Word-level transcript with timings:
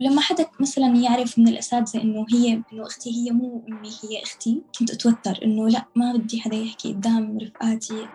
لما 0.00 0.20
حدا 0.20 0.46
مثلا 0.60 0.86
يعرف 0.86 1.38
من 1.38 1.48
الأساتذة 1.48 2.02
إنه 2.02 2.26
هي 2.32 2.62
إنه 2.72 2.86
أختي 2.86 3.10
هي 3.10 3.30
مو 3.30 3.64
أمي 3.68 3.88
هي 3.88 4.22
أختي 4.22 4.62
كنت 4.78 4.90
أتوتر 4.90 5.38
إنه 5.42 5.68
لا 5.68 5.84
ما 5.96 6.12
بدي 6.12 6.40
حدا 6.40 6.56
يحكي 6.56 6.92
قدام 6.92 7.38
رفقاتي. 7.38 8.08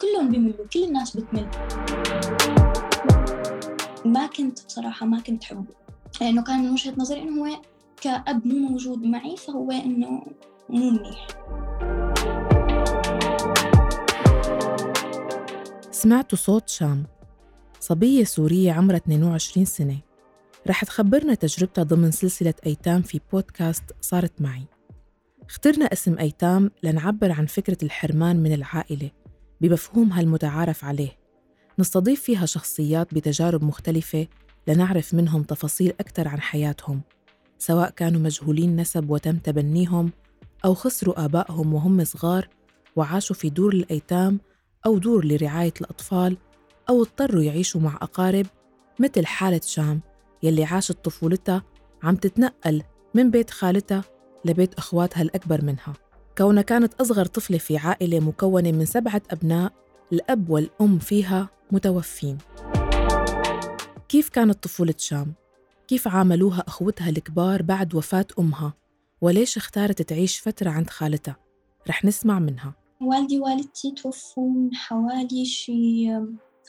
كلهم 0.00 0.30
بيملوا 0.30 0.66
كل 0.72 0.84
الناس 0.84 1.16
بتمل. 1.16 1.48
ما 4.04 4.26
كنت 4.26 4.66
بصراحة 4.66 5.06
ما 5.06 5.20
كنت 5.20 5.44
حبه 5.44 5.74
لأنه 6.20 6.42
كان 6.42 6.62
من 6.62 6.70
وجهة 6.70 6.94
نظري 6.96 7.22
إنه 7.22 7.40
هو 7.40 7.60
كأب 8.00 8.46
مو 8.46 8.68
موجود 8.68 9.02
معي 9.02 9.36
فهو 9.36 9.70
إنه 9.70 10.22
مو 10.68 10.90
منيح. 10.90 11.26
سمعت 15.90 16.34
صوت 16.34 16.68
شام. 16.68 17.15
صبية 17.86 18.24
سورية 18.24 18.72
عمرها 18.72 18.96
22 18.96 19.64
سنة. 19.64 19.98
رح 20.68 20.84
تخبرنا 20.84 21.34
تجربتها 21.34 21.84
ضمن 21.84 22.10
سلسلة 22.10 22.54
أيتام 22.66 23.02
في 23.02 23.20
بودكاست 23.32 23.84
صارت 24.00 24.42
معي. 24.42 24.66
اخترنا 25.48 25.86
اسم 25.86 26.18
أيتام 26.18 26.70
لنعبر 26.82 27.32
عن 27.32 27.46
فكرة 27.46 27.76
الحرمان 27.82 28.36
من 28.36 28.52
العائلة 28.52 29.10
بمفهومها 29.60 30.20
المتعارف 30.20 30.84
عليه. 30.84 31.18
نستضيف 31.78 32.22
فيها 32.22 32.46
شخصيات 32.46 33.14
بتجارب 33.14 33.64
مختلفة 33.64 34.26
لنعرف 34.68 35.14
منهم 35.14 35.42
تفاصيل 35.42 35.92
أكثر 36.00 36.28
عن 36.28 36.40
حياتهم 36.40 37.00
سواء 37.58 37.90
كانوا 37.90 38.20
مجهولين 38.20 38.76
نسب 38.76 39.10
وتم 39.10 39.36
تبنيهم 39.36 40.12
أو 40.64 40.74
خسروا 40.74 41.24
آبائهم 41.24 41.74
وهم 41.74 42.04
صغار 42.04 42.48
وعاشوا 42.96 43.36
في 43.36 43.50
دور 43.50 43.72
الأيتام 43.72 44.40
أو 44.86 44.98
دور 44.98 45.24
لرعاية 45.24 45.74
الأطفال 45.80 46.36
أو 46.88 47.02
اضطروا 47.02 47.42
يعيشوا 47.42 47.80
مع 47.80 47.96
أقارب 48.02 48.46
مثل 48.98 49.26
حالة 49.26 49.60
شام 49.64 50.00
يلي 50.42 50.64
عاشت 50.64 51.04
طفولتها 51.04 51.62
عم 52.02 52.16
تتنقل 52.16 52.82
من 53.14 53.30
بيت 53.30 53.50
خالتها 53.50 54.04
لبيت 54.44 54.74
أخواتها 54.74 55.22
الأكبر 55.22 55.64
منها 55.64 55.92
كونها 56.38 56.62
كانت 56.62 56.94
أصغر 56.94 57.24
طفلة 57.26 57.58
في 57.58 57.76
عائلة 57.76 58.20
مكونة 58.20 58.72
من 58.72 58.84
سبعة 58.84 59.22
أبناء 59.30 59.72
الأب 60.12 60.50
والأم 60.50 60.98
فيها 60.98 61.48
متوفين 61.72 62.38
كيف 64.08 64.28
كانت 64.28 64.64
طفولة 64.64 64.94
شام؟ 64.98 65.34
كيف 65.88 66.08
عاملوها 66.08 66.64
أخوتها 66.68 67.08
الكبار 67.08 67.62
بعد 67.62 67.94
وفاة 67.94 68.26
أمها؟ 68.38 68.74
وليش 69.20 69.56
اختارت 69.56 70.02
تعيش 70.02 70.40
فترة 70.40 70.70
عند 70.70 70.90
خالتها؟ 70.90 71.36
رح 71.88 72.04
نسمع 72.04 72.38
منها 72.38 72.74
والدي 73.00 73.40
ووالدتي 73.40 73.90
توفوا 73.90 74.50
من 74.50 74.74
حوالي 74.74 75.44
شي 75.44 76.08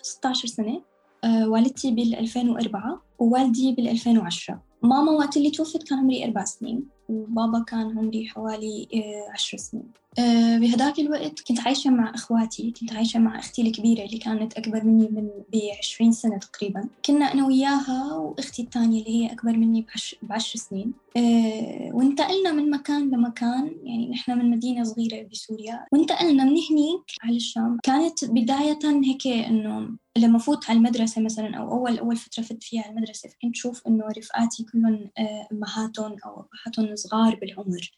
16 0.02 0.48
سنة 0.48 0.82
آه، 1.24 1.50
والدتي 1.50 1.92
بال 1.92 2.16
2004 2.16 3.02
ووالدي 3.20 3.72
بال 3.72 3.88
2010 3.88 4.62
ماما 4.84 5.12
وقت 5.12 5.38
اللي 5.38 5.52
توفت 5.52 5.84
كان 5.84 6.00
عمري 6.00 6.26
أربع 6.26 6.44
سنين. 6.46 6.97
وبابا 7.10 7.64
كان 7.68 7.98
عمري 7.98 8.28
حوالي 8.28 8.88
آه، 8.94 9.34
عشر 9.34 9.58
سنين. 9.58 9.92
آه، 10.20 10.58
بهداك 10.58 11.00
الوقت 11.00 11.40
كنت 11.40 11.60
عايشة 11.60 11.90
مع 11.90 12.16
إخواتي 12.16 12.74
كنت 12.80 12.94
عايشة 12.94 13.20
مع 13.20 13.40
أختي 13.40 13.62
الكبيرة 13.62 14.06
اللي 14.06 14.18
كانت 14.18 14.54
أكبر 14.54 14.84
مني 14.84 15.08
من 15.12 15.30
بعشرين 15.54 16.12
سنة 16.12 16.38
تقريبا. 16.38 16.90
كنا 17.06 17.34
أنا 17.34 17.48
وياها 17.48 18.14
وأختي 18.14 18.62
الثانية 18.62 19.00
اللي 19.00 19.10
هي 19.10 19.32
أكبر 19.32 19.58
مني 19.58 19.86
بعشر, 20.22 20.60
سنين. 20.60 20.94
أه 21.18 21.92
وانتقلنا 21.94 22.52
من 22.52 22.70
مكان 22.70 23.10
لمكان 23.10 23.76
يعني 23.84 24.10
نحن 24.10 24.38
من 24.38 24.52
مدينة 24.52 24.84
صغيرة 24.84 25.28
بسوريا. 25.32 25.86
وانتقلنا 25.92 26.44
من 26.44 26.58
هنيك 26.72 27.02
على 27.24 27.36
الشام. 27.36 27.78
كانت 27.84 28.26
بداية 28.26 28.80
هيك 28.84 29.28
إنه 29.28 29.90
لما 30.18 30.40
فوت 30.40 30.70
على 30.70 30.78
المدرسة 30.78 31.22
مثلا 31.22 31.58
أو 31.58 31.72
أول 31.72 31.98
أول 32.00 32.16
فترة 32.16 32.44
فت 32.44 32.64
فيها 32.64 32.82
على 32.82 32.92
المدرسة 32.92 33.30
فكنت 33.30 33.56
شوف 33.56 33.88
إنه 33.88 34.06
رفقاتي 34.18 34.64
كلهم 34.64 35.10
آه، 35.18 35.48
أمهاتهم 35.52 36.16
أو 36.26 36.46
أبهاتهم 36.46 36.86
صغار 36.98 37.36
بالعمر. 37.36 37.92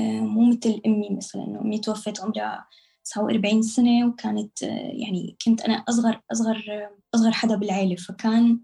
آه، 0.00 0.20
مو 0.20 0.50
مثل 0.50 0.80
أمي 0.86 1.10
مثلا. 1.10 1.60
أمي 1.60 1.78
توفت 1.78 2.20
عمرها 2.20 2.66
49 3.04 3.62
سنة 3.62 4.06
وكانت 4.08 4.62
آه، 4.62 4.90
يعني 4.92 5.36
كنت 5.44 5.60
أنا 5.60 5.74
أصغر 5.74 6.20
أصغر 6.32 6.88
أصغر 7.14 7.32
حدا 7.32 7.56
بالعيلة. 7.56 7.96
فكان 7.96 8.60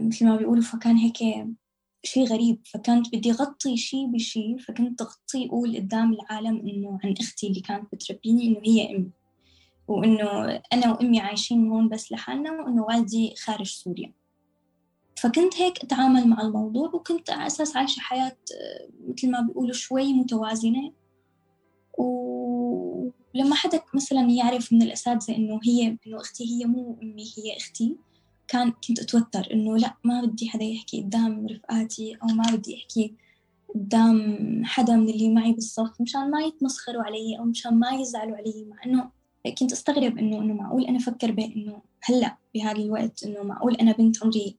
مثل 0.00 0.26
ما 0.26 0.36
بيقولوا 0.36 0.62
فكان 0.62 0.96
هيك 0.96 1.18
شيء 2.04 2.24
غريب. 2.26 2.60
فكانت 2.66 3.16
بدي 3.16 3.30
أغطي 3.30 3.76
شيء 3.76 4.06
بشيء 4.06 4.58
فكنت 4.58 5.02
أغطي 5.02 5.46
أقول 5.46 5.76
قدام 5.76 6.12
العالم 6.12 6.56
إنه 6.68 6.98
عن 7.04 7.14
أختي 7.20 7.46
اللي 7.46 7.60
كانت 7.60 7.92
بتربيني 7.92 8.46
إنه 8.46 8.60
هي 8.64 8.96
أمي. 8.96 9.10
وإنه 9.88 10.60
أنا 10.72 10.92
وأمي 10.92 11.20
عايشين 11.20 11.68
هون 11.68 11.88
بس 11.88 12.12
لحالنا 12.12 12.52
وإنه 12.52 12.82
والدي 12.82 13.34
خارج 13.36 13.66
سوريا. 13.66 14.12
فكنت 15.20 15.56
هيك 15.56 15.84
أتعامل 15.84 16.28
مع 16.28 16.40
الموضوع 16.40 16.88
وكنت 16.88 17.30
على 17.30 17.46
أساس 17.46 17.76
عايشة 17.76 18.00
حياة 18.00 18.36
آه، 18.60 18.88
مثل 19.08 19.30
ما 19.30 19.40
بيقولوا 19.40 19.72
شوي 19.72 20.12
متوازنة. 20.12 20.92
ولما 21.98 23.54
حدا 23.54 23.80
مثلا 23.94 24.30
يعرف 24.30 24.72
من 24.72 24.82
الأساتذة 24.82 25.36
إنه 25.36 25.60
هي 25.64 25.98
إنه 26.06 26.16
أختي 26.16 26.44
هي 26.44 26.66
مو 26.66 26.98
أمي 27.02 27.24
هي 27.38 27.56
أختي 27.56 27.96
كان 28.48 28.72
كنت 28.88 28.98
أتوتر 29.00 29.48
إنه 29.52 29.76
لا 29.76 29.94
ما 30.04 30.20
بدي 30.24 30.48
حدا 30.48 30.64
يحكي 30.64 31.02
قدام 31.02 31.46
رفقاتي 31.46 32.14
أو 32.22 32.26
ما 32.26 32.44
بدي 32.52 32.76
أحكي 32.76 33.14
قدام 33.74 34.38
حدا 34.64 34.96
من 34.96 35.08
اللي 35.08 35.28
معي 35.28 35.52
بالصف 35.52 36.00
مشان 36.00 36.30
ما 36.30 36.40
يتمسخروا 36.40 37.02
علي 37.02 37.38
أو 37.38 37.44
مشان 37.44 37.74
ما 37.74 37.90
يزعلوا 37.90 38.36
علي. 38.36 38.66
مع 38.68 38.84
إنه 38.86 39.10
كنت 39.58 39.72
أستغرب 39.72 40.18
إنه 40.18 40.38
إنه 40.38 40.54
معقول 40.54 40.84
أنا 40.84 40.98
أفكر 40.98 41.32
به 41.32 41.44
انه 41.56 41.82
هلأ 42.02 42.36
بهذا 42.54 42.78
الوقت 42.78 43.22
إنه 43.24 43.42
معقول 43.42 43.74
أنا 43.74 43.92
بنت 43.92 44.24
عمري 44.24 44.56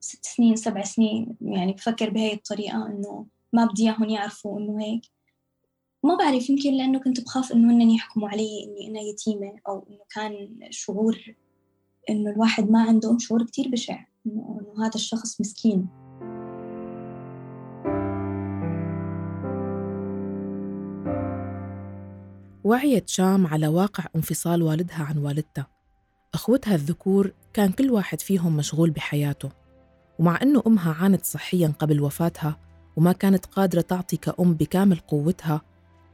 ست 0.00 0.24
سنين 0.26 0.56
سبع 0.56 0.82
سنين 0.82 1.36
يعني 1.40 1.72
بفكر 1.72 2.10
بهي 2.10 2.32
الطريقة 2.32 2.86
إنه 2.86 3.26
ما 3.52 3.64
بدي 3.64 3.82
إياهم 3.82 4.08
يعرفوا 4.08 4.58
إنه 4.58 4.82
هيك. 4.82 5.02
ما 6.04 6.16
بعرف 6.16 6.50
يمكن 6.50 6.72
لأنه 6.74 6.98
كنت 6.98 7.20
بخاف 7.20 7.52
إنه 7.52 7.72
هن 7.72 7.90
يحكموا 7.90 8.28
علي 8.28 8.64
إني 8.64 8.88
أنا 8.90 9.00
يتيمة 9.00 9.52
أو 9.68 9.86
إنه 9.90 10.00
كان 10.14 10.58
شعور 10.70 11.34
إنه 12.10 12.30
الواحد 12.30 12.70
ما 12.70 12.82
عنده 12.82 13.16
شعور 13.20 13.46
كتير 13.46 13.68
بشع 13.68 14.04
إنه 14.26 14.74
هذا 14.78 14.94
الشخص 14.94 15.40
مسكين. 15.40 15.88
وعيت 22.64 23.08
شام 23.08 23.46
على 23.46 23.68
واقع 23.68 24.04
انفصال 24.16 24.62
والدها 24.62 25.02
عن 25.02 25.18
والدتها. 25.18 25.66
أخوتها 26.34 26.74
الذكور 26.74 27.32
كان 27.52 27.72
كل 27.72 27.90
واحد 27.90 28.20
فيهم 28.20 28.56
مشغول 28.56 28.90
بحياته. 28.90 29.65
ومع 30.18 30.42
أنه 30.42 30.62
أمها 30.66 30.92
عانت 30.92 31.24
صحياً 31.24 31.72
قبل 31.78 32.00
وفاتها 32.00 32.58
وما 32.96 33.12
كانت 33.12 33.46
قادرة 33.46 33.80
تعطي 33.80 34.16
كأم 34.16 34.54
بكامل 34.54 34.96
قوتها 34.96 35.62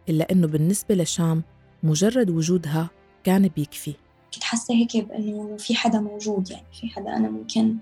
إلا 0.08 0.32
أنه 0.32 0.46
بالنسبة 0.46 0.94
لشام 0.94 1.42
مجرد 1.82 2.30
وجودها 2.30 2.90
كان 3.24 3.48
بيكفي. 3.48 3.94
كنت 4.34 4.44
حاسة 4.44 4.74
هيك 4.74 4.96
بأنه 4.96 5.56
في 5.56 5.74
حدا 5.74 6.00
موجود 6.00 6.50
يعني 6.50 6.66
في 6.80 6.88
حدا 6.88 7.16
أنا 7.16 7.30
ممكن 7.30 7.76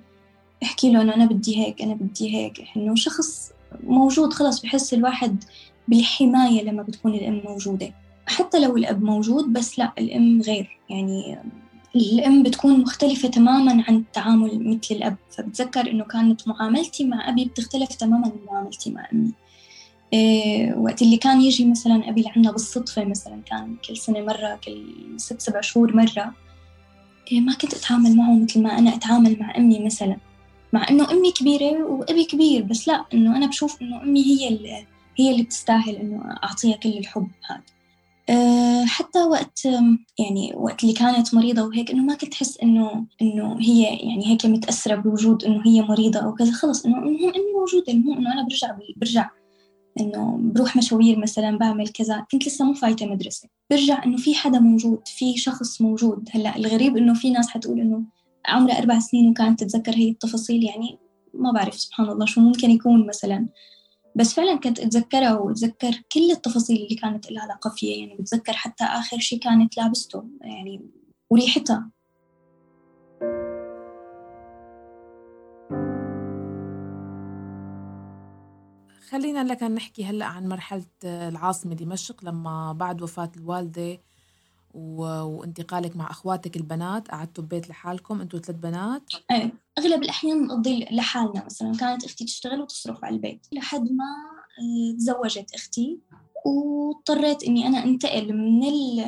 أحكي 0.63 0.93
له 0.93 1.03
أنه 1.03 1.15
أنا 1.15 1.27
بدي 1.27 1.59
هيك 1.59 1.83
أنا 1.83 1.95
بدي 1.95 2.37
هيك 2.37 2.65
إنه 2.77 2.95
شخص 2.95 3.53
موجود 3.85 4.33
خلص 4.33 4.63
بحس 4.63 4.95
الواحد 4.95 5.45
بالحماية 5.89 6.63
لما 6.63 6.83
بتكون 6.83 7.15
الأم 7.15 7.43
موجودة. 7.45 7.95
حتى 8.27 8.61
لو 8.61 8.77
الأب 8.77 9.03
موجود 9.03 9.53
بس 9.53 9.79
لا 9.79 9.93
الأم 9.99 10.43
غير 10.43 10.79
يعني 10.91 11.39
الأم 11.97 12.43
بتكون 12.43 12.81
مختلفة 12.81 13.28
تماما 13.28 13.84
عن 13.89 13.97
التعامل 13.97 14.69
مثل 14.69 14.95
الأب. 14.95 15.17
فبتذكر 15.31 15.91
إنه 15.91 16.05
كانت 16.05 16.49
معاملتي 16.49 17.05
مع 17.05 17.28
أبي 17.28 17.45
بتختلف 17.45 17.95
تماما 17.95 18.27
عن 18.27 18.33
معاملتي 18.47 18.91
مع 18.91 19.09
أمي. 19.12 19.33
إيه 20.12 20.75
وقت 20.75 21.03
اللي 21.03 21.17
كان 21.17 21.41
يجي 21.43 21.65
مثلا 21.65 22.09
أبي 22.09 22.23
لعنا 22.23 22.53
بالصدفة 22.53 23.05
مثلا 23.05 23.41
كان 23.47 23.77
كل 23.89 23.97
سنة 23.97 24.21
مرة 24.21 24.61
كل 24.65 24.84
ست 25.17 25.41
سبع 25.41 25.61
شهور 25.61 25.97
مرة 25.97 26.34
إيه 27.33 27.41
ما 27.41 27.55
كنت 27.55 27.75
أتعامل 27.75 28.17
معه 28.17 28.34
مثل 28.34 28.62
ما 28.62 28.78
أنا 28.78 28.95
أتعامل 28.95 29.37
مع 29.41 29.57
أمي 29.57 29.78
مثلا. 29.78 30.17
مع 30.72 30.89
إنه 30.91 31.11
أمي 31.11 31.33
كبيرة 31.33 31.84
وأبي 31.84 32.25
كبير 32.25 32.63
بس 32.63 32.89
لا 32.89 33.04
إنه 33.15 33.37
أنا 33.37 33.47
بشوف 33.47 33.83
إنه 33.83 34.03
أمي 34.03 34.25
هي 34.25 34.48
اللي 34.48 34.87
هي 35.16 35.31
اللي 35.31 35.42
بتستاهل 35.42 35.97
إنه 35.97 36.39
أعطيها 36.45 36.77
كل 36.77 36.98
الحب 36.98 37.28
هذا. 37.51 37.63
حتى 38.86 39.22
وقت 39.22 39.65
يعني 40.18 40.53
وقت 40.56 40.82
اللي 40.82 40.94
كانت 40.94 41.34
مريضة 41.34 41.62
وهيك 41.62 41.91
إنه 41.91 42.03
ما 42.03 42.15
كنت 42.15 42.34
أحس 42.34 42.59
إنه 42.62 43.06
إنه 43.22 43.56
هي 43.60 43.82
يعني 43.82 44.27
هيك 44.27 44.47
متأثرة 44.47 44.97
بوجود 44.97 45.44
إنه 45.44 45.62
هي 45.66 45.82
مريضة 45.82 46.21
أو 46.21 46.34
كذا. 46.34 46.53
خلص 46.53 46.86
إنه 46.86 46.98
المهم 46.98 47.34
إني 47.34 47.53
موجودة 47.60 47.92
المهم 47.92 48.18
إنه 48.18 48.32
أنا 48.32 48.42
برجع 48.42 48.77
برجع 48.97 49.30
إنه 50.00 50.38
بروح 50.42 50.77
مشاوير 50.77 51.18
مثلا 51.18 51.59
بعمل 51.59 51.88
كذا. 51.88 52.27
كنت 52.32 52.47
لسه 52.47 52.65
مو 52.65 52.74
فايتة 52.74 53.06
مدرسة. 53.06 53.48
برجع 53.71 54.04
إنه 54.04 54.16
في 54.16 54.34
حدا 54.34 54.59
موجود 54.59 55.00
في 55.06 55.36
شخص 55.36 55.80
موجود. 55.80 56.28
هلأ 56.32 56.56
الغريب 56.56 56.97
إنه 56.97 57.15
في 57.15 57.30
ناس 57.30 57.48
حتقول 57.48 57.80
إنه 57.80 58.03
عمرها 58.47 58.78
أربع 58.78 58.98
سنين 58.98 59.30
وكانت 59.30 59.65
تتذكر 59.65 59.94
هي 59.94 60.10
التفاصيل 60.10 60.65
يعني 60.65 60.98
ما 61.34 61.53
بعرف 61.53 61.74
سبحان 61.74 62.09
الله 62.09 62.27
شو 62.27 62.41
ممكن 62.41 62.71
يكون 62.71 63.06
مثلا. 63.06 63.48
بس 64.16 64.34
فعلا 64.34 64.57
كنت 64.57 64.80
أتذكرها 64.80 65.34
وأتذكر 65.39 66.03
كل 66.12 66.30
التفاصيل 66.30 66.77
اللي 66.77 66.95
كانت 66.95 67.30
لها 67.30 67.42
علاقة 67.42 67.71
فيها. 67.71 67.98
يعني 67.98 68.15
بتذكر 68.15 68.53
حتى 68.53 68.84
آخر 68.84 69.18
شيء 69.18 69.39
كانت 69.39 69.77
لابسته 69.77 70.24
يعني 70.41 70.91
وريحتها. 71.30 71.91
خلينا 79.10 79.45
لك 79.45 79.62
نحكي 79.62 80.04
هلأ 80.04 80.27
عن 80.27 80.48
مرحلة 80.48 80.84
آه، 81.04 81.28
العاصمة 81.28 81.74
دمشق 81.74 82.24
لما 82.24 82.72
بعد 82.72 83.03
وفاة 83.03 83.30
الوالدة 83.36 83.98
وانتقالك 84.74 85.97
مع 85.97 86.10
أخواتك 86.10 86.56
البنات. 86.56 87.09
قعدتوا 87.09 87.45
ببيت 87.45 87.68
لحالكم 87.68 88.21
أنتوا 88.21 88.39
ثلاث 88.39 88.59
بنات. 88.59 89.03
إيه. 89.30 89.53
أغلب 89.80 90.03
الأحيان 90.03 90.47
نقضي 90.47 90.86
لحالنا 90.91 91.44
مثلا 91.44 91.72
كانت 91.77 92.04
أختي 92.04 92.24
تشتغل 92.24 92.60
وتصرف 92.60 93.04
على 93.04 93.15
البيت. 93.15 93.47
لحد 93.53 93.80
ما 93.82 94.04
آه، 94.60 94.97
تزوجت 94.97 95.54
أختي 95.54 96.00
واضطريت 96.47 97.44
إني 97.44 97.66
أنا 97.66 97.84
أنتقل 97.84 98.32
من 98.32 98.65
ال... 98.65 99.04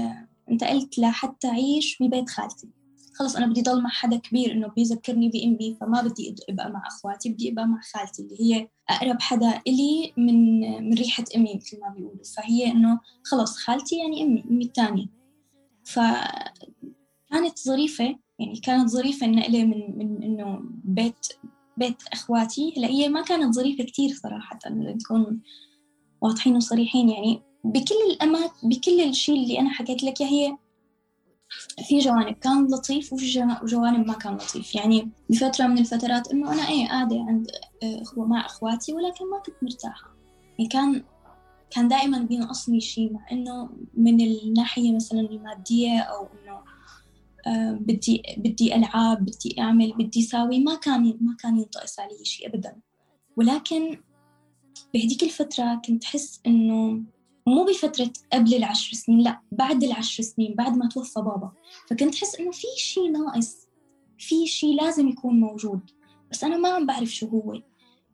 انتقلت 0.51 0.99
لحتى 0.99 1.49
أعيش 1.49 1.99
ببيت 2.03 2.31
خالتي. 2.31 2.69
خلص 3.15 3.37
أنا 3.37 3.47
بدي 3.47 3.63
ضل 3.63 3.83
مع 3.83 3.91
حدا 3.91 4.17
كبير 4.17 4.53
إنه 4.53 4.69
بيذكرني 4.69 5.29
بأمي 5.29 5.77
فما 5.81 6.03
بدي 6.03 6.35
أبقى 6.49 6.71
مع 6.71 6.87
أخواتي 6.87 7.29
بدي 7.29 7.53
أبقى 7.53 7.67
مع 7.67 7.81
خالتي 7.95 8.23
اللي 8.23 8.41
هي 8.41 8.69
أقرب 8.91 9.21
حدا 9.21 9.61
إلي 9.67 10.13
من 10.17 10.61
من 10.89 10.95
ريحة 10.95 11.25
أمي 11.37 11.55
مثل 11.55 11.81
ما 11.81 11.89
بيقولوا. 11.89 12.25
فهي 12.37 12.73
إنه 12.73 13.01
خلص 13.25 13.57
خالتي 13.57 13.97
يعني 13.97 14.23
أمي 14.23 14.45
أمي 14.51 14.65
الثانية 14.65 15.07
فكانت 15.85 17.59
ظريفة 17.67 18.22
يعني 18.43 18.61
كانت 18.61 18.89
ظريفة 18.89 19.27
النقلة 19.27 19.65
من 19.65 19.99
من 19.99 20.23
إنه 20.23 20.61
بيت 20.85 21.27
بيت 21.77 22.03
إخواتي. 22.13 22.75
هلا 22.77 22.89
هي 22.89 23.09
ما 23.09 23.23
كانت 23.23 23.55
ظريفة 23.55 23.85
كتير 23.85 24.11
صراحة 24.11 24.59
نكون 24.67 25.41
واضحين 26.21 26.57
وصريحين. 26.57 27.09
يعني 27.09 27.43
بكل 27.65 27.95
الأماكن 28.11 28.69
بكل 28.69 29.01
الشيء 29.01 29.43
اللي 29.43 29.61
أنا 29.61 29.71
حكيت 29.71 30.03
لك 30.03 30.23
هي 30.23 30.57
في 31.89 31.99
جوانب 31.99 32.35
كان 32.35 32.67
لطيف 32.67 33.13
وفي 33.13 33.47
جوانب 33.65 34.07
ما 34.07 34.15
كان 34.15 34.35
لطيف. 34.35 34.75
يعني 34.75 35.11
بفترة 35.31 35.67
من 35.67 35.79
الفترات 35.79 36.33
إنه 36.33 36.53
أنا 36.53 36.69
إيه 36.69 36.89
قاعدة 36.89 37.25
عند 37.29 37.47
أخوة 37.83 38.27
مع 38.27 38.47
إخواتي 38.47 38.93
ولكن 38.93 39.31
ما 39.31 39.39
كنت 39.39 39.57
مرتاحة. 39.63 40.11
يعني 40.59 40.69
كان 40.69 41.05
كان 41.71 41.89
دائما 41.89 42.19
بينقصني 42.19 42.81
شيء 42.81 43.13
مع 43.13 43.27
إنه 43.33 43.71
من 43.95 44.21
الناحية 44.21 44.95
مثلا 44.95 45.21
المادية 45.21 46.01
أو 46.01 46.27
إنه 46.27 46.72
بدي 47.81 48.23
بدي 48.37 48.75
ألعاب 48.75 49.25
بدي 49.25 49.57
أعمل 49.61 49.93
بدي 49.93 50.23
ساوي 50.23 50.61
ما 50.61 50.75
كان 50.75 51.19
ما 51.21 51.37
كان 51.43 51.59
ينطقس 51.59 52.01
علي 52.01 52.25
شيء 52.25 52.49
أبدا. 52.49 52.77
ولكن 53.37 53.97
بهديك 54.95 55.23
الفترة 55.23 55.83
كنت 55.87 56.05
أحس 56.05 56.41
إنه 56.47 57.03
مو 57.47 57.65
بفترة 57.65 58.13
قبل 58.33 58.55
العشر 58.55 58.97
سنين 58.97 59.19
لا 59.21 59.41
بعد 59.53 59.85
العشر 59.85 60.23
سنين 60.23 60.55
بعد 60.55 60.77
ما 60.77 60.89
توفى 60.89 61.21
بابا. 61.21 61.53
فكنت 61.91 62.15
أحس 62.15 62.35
إنه 62.35 62.51
في 62.51 62.67
شيء 62.77 63.11
ناقص 63.11 63.57
في 64.19 64.47
شيء 64.47 64.83
لازم 64.83 65.09
يكون 65.09 65.41
موجود. 65.41 65.91
بس 66.31 66.45
أنا 66.45 66.57
ما 66.57 66.69
عم 66.69 66.87
بعرف 66.87 67.09
شو 67.09 67.27
هو. 67.27 67.63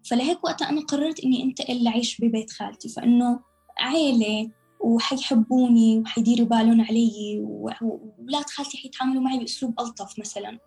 فلهيك 0.05 0.45
وقتها 0.45 0.69
أنا 0.69 0.81
قررت 0.81 1.21
إني 1.21 1.43
أنتقل 1.43 1.85
لعيش 1.85 2.21
ببيت 2.21 2.51
خالتي. 2.51 2.89
فإنه 2.89 3.41
عيلة 3.79 4.51
وحيحبوني 4.89 5.99
وحيديروا 5.99 6.47
بالهم 6.47 6.81
علي 6.81 7.41
وولاد 7.41 8.51
خالتي 8.51 8.79
حيتعاملوا 8.79 9.23
معي 9.23 9.39
بأسلوب 9.39 9.81
ألطف 9.81 10.19
مثلا. 10.19 10.59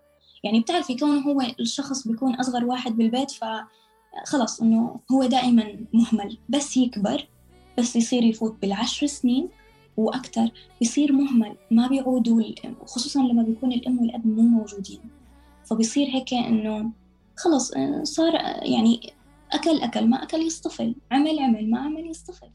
يعني 0.43 0.59
بتعرفي 0.59 0.95
كونه 0.95 1.19
هو 1.19 1.41
الشخص 1.59 2.07
بيكون 2.07 2.35
أصغر 2.35 2.65
واحد 2.65 2.97
بالبيت 2.97 3.31
فخلص 3.31 4.61
إنه 4.61 4.99
هو 5.11 5.25
دائما 5.25 5.85
مهمل. 5.93 6.37
بس 6.49 6.77
يكبر 6.77 7.27
بس 7.77 7.95
يصير 7.95 8.23
يفوت 8.23 8.57
بالعشر 8.61 9.07
سنين 9.07 9.49
وأكثر 9.97 10.51
بيصير 10.79 11.11
مهمل. 11.11 11.55
ما 11.71 11.87
بيعودوا 11.87 12.43
خصوصا 12.85 13.19
لما 13.19 13.43
بيكون 13.43 13.71
الأم 13.71 14.01
والأب 14.01 14.27
مو 14.27 14.41
موجودين. 14.41 15.01
فبيصير 15.65 16.07
هيك 16.07 16.33
إنه 16.33 16.91
خلص 17.37 17.71
آه، 17.71 18.03
صار 18.03 18.35
آه، 18.35 18.63
يعني 18.63 19.13
أكل 19.51 19.81
أكل 19.81 20.07
ما 20.07 20.23
أكل 20.23 20.41
يصطفل 20.41 20.95
عمل 21.11 21.39
عمل 21.39 21.71
ما 21.71 21.79
عمل 21.79 22.09
يصطفل 22.09 22.49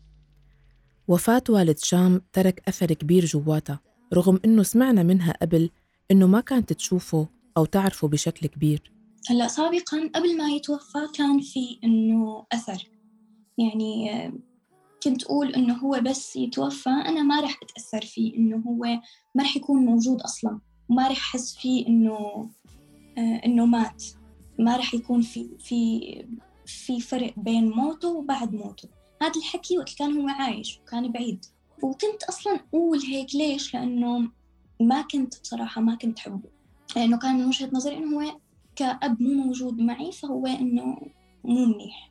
وفاة 1.08 1.42
والد 1.48 1.78
شام 1.78 2.20
ترك 2.32 2.62
أثر 2.68 2.86
كبير 2.86 3.24
جواتها 3.24 3.80
رغم 4.14 4.40
إنه 4.44 4.62
سمعنا 4.62 5.02
منها 5.02 5.32
قبل 5.42 5.70
إنه 6.10 6.26
ما 6.26 6.40
كانت 6.40 6.72
تشوفه 6.72 7.28
أو 7.56 7.64
تعرفه 7.64 8.08
بشكل 8.08 8.46
كبير. 8.46 8.92
هلا 9.28 9.48
سابقا 9.48 10.10
قبل 10.14 10.36
ما 10.36 10.48
يتوفى 10.48 10.98
كان 11.14 11.40
في 11.40 11.78
إنه 11.84 12.46
أثر. 12.52 12.88
يعني 13.58 14.32
كنت 15.02 15.24
أقول 15.24 15.54
إنه 15.54 15.74
هو 15.74 16.00
بس 16.04 16.36
يتوفى 16.36 16.90
أنا 16.90 17.22
ما 17.22 17.40
رح 17.40 17.60
أتأثر 17.62 18.06
فيه 18.06 18.36
إنه 18.36 18.56
هو 18.56 18.84
ما 19.34 19.42
رح 19.42 19.56
يكون 19.56 19.84
موجود 19.84 20.20
أصلا 20.20 20.60
وما 20.88 21.08
رح 21.08 21.18
أحس 21.18 21.56
فيه 21.56 21.86
إنه 21.86 22.50
إنه 23.18 23.66
مات. 23.66 24.04
ما 24.58 24.76
رح 24.76 24.94
يكون 24.94 25.22
في 25.22 25.48
في 25.58 26.00
في 26.66 27.00
فرق 27.00 27.34
بين 27.36 27.70
موته 27.70 28.08
وبعد 28.08 28.54
موته. 28.54 28.88
هذا 29.22 29.32
الحكي 29.36 29.78
وقت 29.78 29.94
كان 29.98 30.20
هو 30.20 30.28
عايش 30.28 30.78
وكان 30.78 31.12
بعيد. 31.12 31.44
وكنت 31.82 32.22
أصلا 32.28 32.60
أقول 32.68 32.98
هيك 32.98 33.34
ليش؟ 33.34 33.74
لأنه 33.74 34.30
ما 34.80 35.02
كنت 35.02 35.40
بصراحة 35.42 35.80
ما 35.80 35.94
كنت 35.94 36.18
حبه. 36.18 36.48
لأنه 36.96 37.18
كان 37.18 37.38
من 37.38 37.46
وجهة 37.46 37.70
نظري 37.72 37.96
إنه 37.96 38.16
هو 38.16 38.38
كأب 38.76 39.22
مو 39.22 39.44
موجود 39.44 39.78
معي 39.78 40.12
فهو 40.12 40.46
إنه 40.46 40.98
مو 41.44 41.64
منيح. 41.64 42.10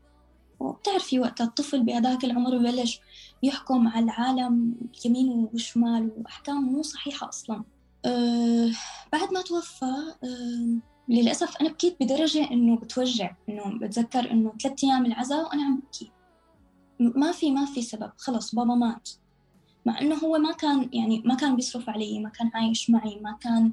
وبتعرفي 0.60 1.20
وقت 1.20 1.42
الطفل 1.42 1.84
بهذاك 1.84 2.26
العمر 2.26 2.58
ببلش 2.58 3.02
يحكم 3.44 3.88
على 3.88 4.06
العالم 4.06 4.76
يمين 5.06 5.50
وشمال 5.54 6.12
وأحكام 6.18 6.64
مو 6.64 6.82
صحيحة 6.82 7.30
أصلا. 7.30 7.64
أه 8.06 8.72
بعد 9.14 9.34
ما 9.34 9.42
توفى 9.42 9.86
أه 10.24 10.80
للأسف 11.10 11.58
أنا 11.62 11.70
بكيت 11.70 11.98
بدرجة 12.00 12.52
إنه 12.52 12.78
بتوجع 12.78 13.36
إنه 13.50 13.80
بتذكر 13.80 14.32
إنه 14.32 14.54
ثلاثة 14.64 14.88
أيام 14.88 15.06
العزاء 15.06 15.48
وأنا 15.48 15.64
عم 15.64 15.80
بكي 15.80 16.12
ما 17.00 17.32
في 17.32 17.52
ما 17.52 17.66
في 17.66 17.82
سبب. 17.82 18.12
خلص 18.18 18.56
بابا 18.56 18.76
مات. 18.76 19.10
مع 19.86 20.02
إنه 20.02 20.16
هو 20.16 20.38
ما 20.38 20.52
كان 20.52 20.90
يعني 20.94 21.24
ما 21.26 21.36
كان 21.36 21.56
بيصرف 21.56 21.90
علي 21.90 22.20
ما 22.20 22.30
كان 22.30 22.52
عايش 22.54 22.90
معي 22.90 23.20
ما 23.20 23.38
كان 23.42 23.72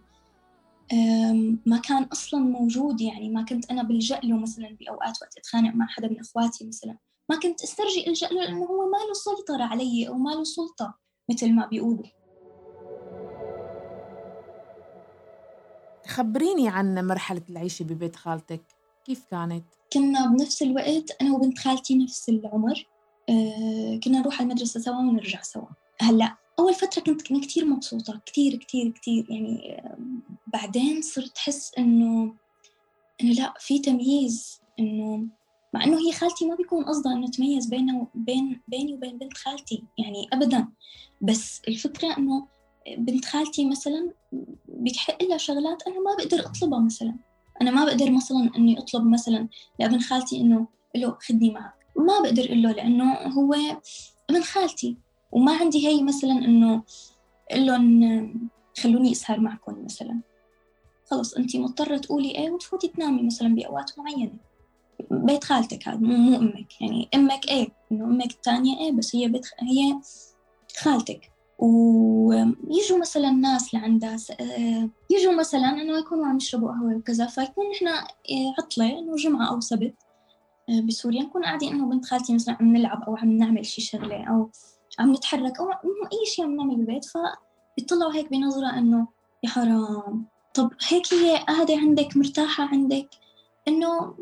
ما 1.67 1.79
كان 1.79 2.03
أصلا 2.03 2.41
موجود. 2.41 3.01
يعني 3.01 3.31
ما 3.31 3.43
كنت 3.43 3.71
أنا 3.71 3.83
بلجأ 3.83 4.21
له 4.25 4.37
مثلا 4.37 4.77
بأوقات 4.81 5.19
وقت 5.23 5.39
أتخانق 5.39 5.75
مع 5.75 5.87
حدا 5.87 6.09
من 6.09 6.21
إخواتي 6.21 6.67
مثلا. 6.67 6.99
ما 7.31 7.39
كنت 7.39 7.63
أسترجي 7.63 8.07
ألجأ 8.07 8.29
له 8.29 8.45
لأنه 8.45 8.65
هو 8.65 8.91
ما 8.91 8.99
له 9.09 9.13
سيطرة 9.13 9.65
علي 9.65 10.09
أو 10.09 10.15
ما 10.15 10.31
له 10.31 10.45
سلطة 10.45 10.99
مثل 11.31 11.53
ما 11.53 11.67
بيقولوا. 11.67 12.05
خبريني 16.07 16.69
عن 16.69 17.07
مرحلة 17.07 17.43
العيشة 17.51 17.83
ببيت 17.83 18.17
خالتك. 18.17 18.63
كيف 19.05 19.27
كانت؟ 19.31 19.65
كنا 19.93 20.27
بنفس 20.27 20.63
الوقت 20.63 21.17
أنا 21.21 21.35
وبنت 21.35 21.59
خالتي 21.59 21.99
نفس 21.99 22.29
العمر. 22.29 22.87
كنا 24.05 24.19
نروح 24.19 24.35
على 24.41 24.51
المدرسة 24.51 24.81
سوا 24.81 24.97
ونرجع 24.97 25.43
سوا. 25.43 25.67
هلأ 26.01 26.37
أول 26.59 26.75
فترة 26.75 27.03
كنت 27.03 27.23
كنت 27.23 27.45
كتير 27.45 27.65
مبسوطة 27.65 28.21
كتير 28.27 28.57
كتير 28.57 28.91
كتير. 28.91 29.27
يعني 29.29 29.83
بعدين 30.47 31.03
صرت 31.03 31.37
أحس 31.37 31.73
إنه 31.79 32.35
إنه 33.23 33.33
لأ 33.33 33.55
في 33.59 33.79
تمييز. 33.79 34.61
إنه 34.79 35.27
مع 35.75 35.85
إنه 35.85 35.99
هي 35.99 36.13
خالتي 36.13 36.47
ما 36.47 36.55
بيكون 36.55 36.85
قصدها 36.85 37.13
إنه 37.13 37.27
تميز 37.27 37.67
بينه 37.67 38.07
وبين 38.15 38.61
بيني 38.69 38.95
وبين 38.95 39.19
بنت 39.19 39.37
خالتي 39.37 39.85
يعني 39.99 40.29
أبدا. 40.33 40.69
بس 41.21 41.63
الفكرة 41.69 42.19
إنه 42.19 42.47
بنت 42.99 43.25
خالتي 43.25 43.65
مثلا 43.65 44.13
بيحق 44.69 45.23
لها 45.23 45.37
شغلات 45.37 45.83
أنا 45.87 46.01
ما 46.01 46.15
بقدر 46.19 46.47
أطلبها 46.47 46.81
مثلا. 46.81 47.15
أنا 47.63 47.71
ما 47.71 47.85
بقدر 47.85 48.11
مثلا 48.11 48.51
إني 48.57 48.79
أطلب 48.79 49.07
مثلا 49.07 49.49
لأبن 49.81 50.01
خالتي 50.01 50.41
إنه 50.41 50.67
له 50.97 51.19
خدني 51.21 51.51
معك. 51.51 51.82
ما 51.97 52.21
بقدر 52.23 52.45
أقول 52.45 52.63
له 52.63 52.73
لأنه 52.73 53.15
هو 53.15 53.55
ابن 54.31 54.43
خالتي. 54.43 54.97
وما 55.33 55.57
عندي 55.57 55.89
هي 55.89 56.03
مثلا 56.03 56.33
إنه 56.33 56.83
أقول 57.51 57.67
لهم 57.67 58.51
خلوني 58.79 59.13
أسهر 59.13 59.41
معكم 59.41 59.85
مثلا. 59.85 60.21
خلص 61.11 61.35
أنت 61.35 61.57
مضطرة 61.57 61.97
تقولي 61.97 62.31
إيه 62.31 62.51
وتفوتي 62.51 62.89
تنامي 62.89 63.23
مثلا 63.23 63.55
بأوقات 63.55 63.99
معينة. 63.99 64.37
بيت 65.11 65.45
خالتك 65.45 65.89
هذا 65.89 65.99
مو 65.99 66.17
مو 66.17 66.37
أمك. 66.37 66.81
يعني 66.81 67.09
أمك 67.15 67.49
إيه؟ 67.49 67.69
إنه 67.93 68.05
أمك 68.05 68.31
الثانية 68.31 68.79
إيه 68.79 68.93
بس 68.93 69.17
هي 69.17 69.29
بيت 69.29 69.47
هي 69.61 70.01
خالتك. 70.79 71.33
ويجوا 71.59 72.99
مثلا 73.01 73.31
ناس 73.31 73.75
لعندها 73.75 74.17
آه، 74.41 74.89
يجوا 75.11 75.33
مثلا 75.33 75.69
إنه 75.69 75.99
يكونوا 75.99 76.27
عم 76.27 76.37
يشربوا 76.37 76.69
قهوة 76.69 76.97
وكذا 76.97 77.27
فيكون 77.27 77.65
نحن 77.71 77.89
عطلة 78.59 78.99
إنه 78.99 79.17
جمعة 79.17 79.51
أو 79.51 79.61
سبت. 79.61 79.95
بسوريا 80.81 81.23
نكون 81.23 81.45
قاعدين 81.45 81.73
انه 81.73 81.87
بنت 81.87 82.05
خالتي 82.05 82.35
مثلا 82.35 82.57
عم 82.61 82.77
نلعب 82.77 83.03
أو 83.03 83.17
عم 83.17 83.33
نعمل 83.33 83.67
شي 83.67 83.81
شغلة 83.81 84.25
أو 84.25 84.51
عم 84.99 85.13
نتحرك 85.13 85.61
أو 85.61 85.71
أي 86.13 86.27
شيء 86.27 86.45
عم 86.45 86.57
نعمل 86.57 86.77
بالبيت 86.77 87.05
فبيطلعوا 87.05 88.15
هيك 88.15 88.31
بنظرة 88.31 88.79
إنه 88.79 89.07
يا 89.43 89.49
حرام. 89.49 90.25
طب 90.55 90.71
هيك 90.89 91.15
هي 91.15 91.37
قاعدة 91.37 91.77
عندك 91.77 92.17
مرتاحة 92.17 92.65
عندك؟ 92.65 93.09
إنه 93.69 94.15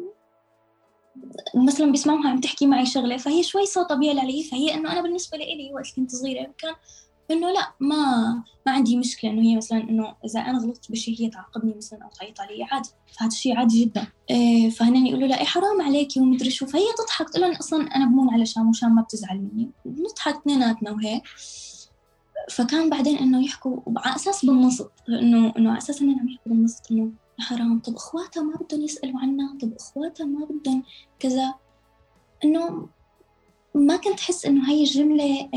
مثلا 1.55 1.91
بيسمعوها 1.91 2.29
عم 2.29 2.41
تحكي 2.41 2.67
معي 2.67 2.87
شغلة 2.87 3.17
فهي 3.17 3.43
شوي 3.43 3.67
صوتها 3.67 3.95
بيعلى 3.95 4.21
علي 4.21 4.43
فهي 4.43 4.75
إنه 4.75 4.93
أنا 4.93 5.03
بالنسبة 5.03 5.39
لي 5.39 5.71
وقت 5.75 5.97
كنت 5.97 6.11
صغيرة 6.11 6.55
كان 6.59 6.75
إنه 7.33 7.51
لا 7.51 7.73
ما 7.81 8.33
ما 8.67 8.73
عندي 8.73 8.97
مشكلة 8.97 9.31
إنه 9.31 9.43
هي 9.43 9.57
مثلا 9.57 9.79
إنه 9.79 10.15
إذا 10.25 10.41
أنا 10.41 10.59
غلطت 10.59 10.93
بشيء 10.93 11.21
هي 11.21 11.29
تعاقبني 11.29 11.75
مثلا 11.77 12.05
أو 12.05 12.09
تعيط 12.09 12.41
علي 12.41 12.65
عادي 12.65 12.89
فهذا 13.19 13.31
الشيء 13.31 13.57
عادي 13.57 13.85
جدا. 13.85 14.07
إيه 14.31 14.73
يقولوا 14.83 15.29
لا 15.29 15.39
إيه 15.39 15.45
حرام 15.45 15.83
عليكي 15.83 16.21
ومدري 16.21 16.51
شو. 16.51 16.67
فهي 16.67 16.83
تضحك 16.99 17.31
تقول 17.31 17.43
لهم 17.43 17.57
أصلا 17.57 17.97
أنا 17.97 18.07
بمون 18.07 18.35
على 18.35 18.47
شام 18.47 18.69
وشام 18.69 18.95
ما 18.95 19.03
بتزعل 19.03 19.39
مني. 19.39 19.71
بنضحك 19.85 20.37
اثنيناتنا 20.37 20.91
وهيك. 20.91 21.23
فكان 22.51 22.91
بعدين 22.91 23.19
إنه 23.19 23.45
يحكوا 23.45 23.81
على 23.97 24.17
أساس 24.17 24.45
بالنصت 24.45 24.91
إنه 25.09 25.53
إنه 25.59 25.71
على 25.71 25.79
أساس 25.79 26.03
إنهم 26.03 26.29
يحكوا 26.29 26.53
بالنصت 26.53 26.91
إنه 26.91 27.13
حرام 27.39 27.79
طب 27.79 27.95
اخواتها 27.95 28.43
ما 28.43 28.57
بدهم 28.57 28.83
يسألوا 28.83 29.21
عنها 29.21 29.59
طب 29.61 29.73
اخواتها 29.73 30.27
ما 30.27 30.47
بدهم 30.51 30.83
كذا. 31.19 31.55
إنه 32.45 32.89
ما 33.75 33.97
كنت 33.97 34.21
أحس 34.21 34.47
إنه 34.47 34.71
هاي 34.71 34.81
الجملة 34.81 35.49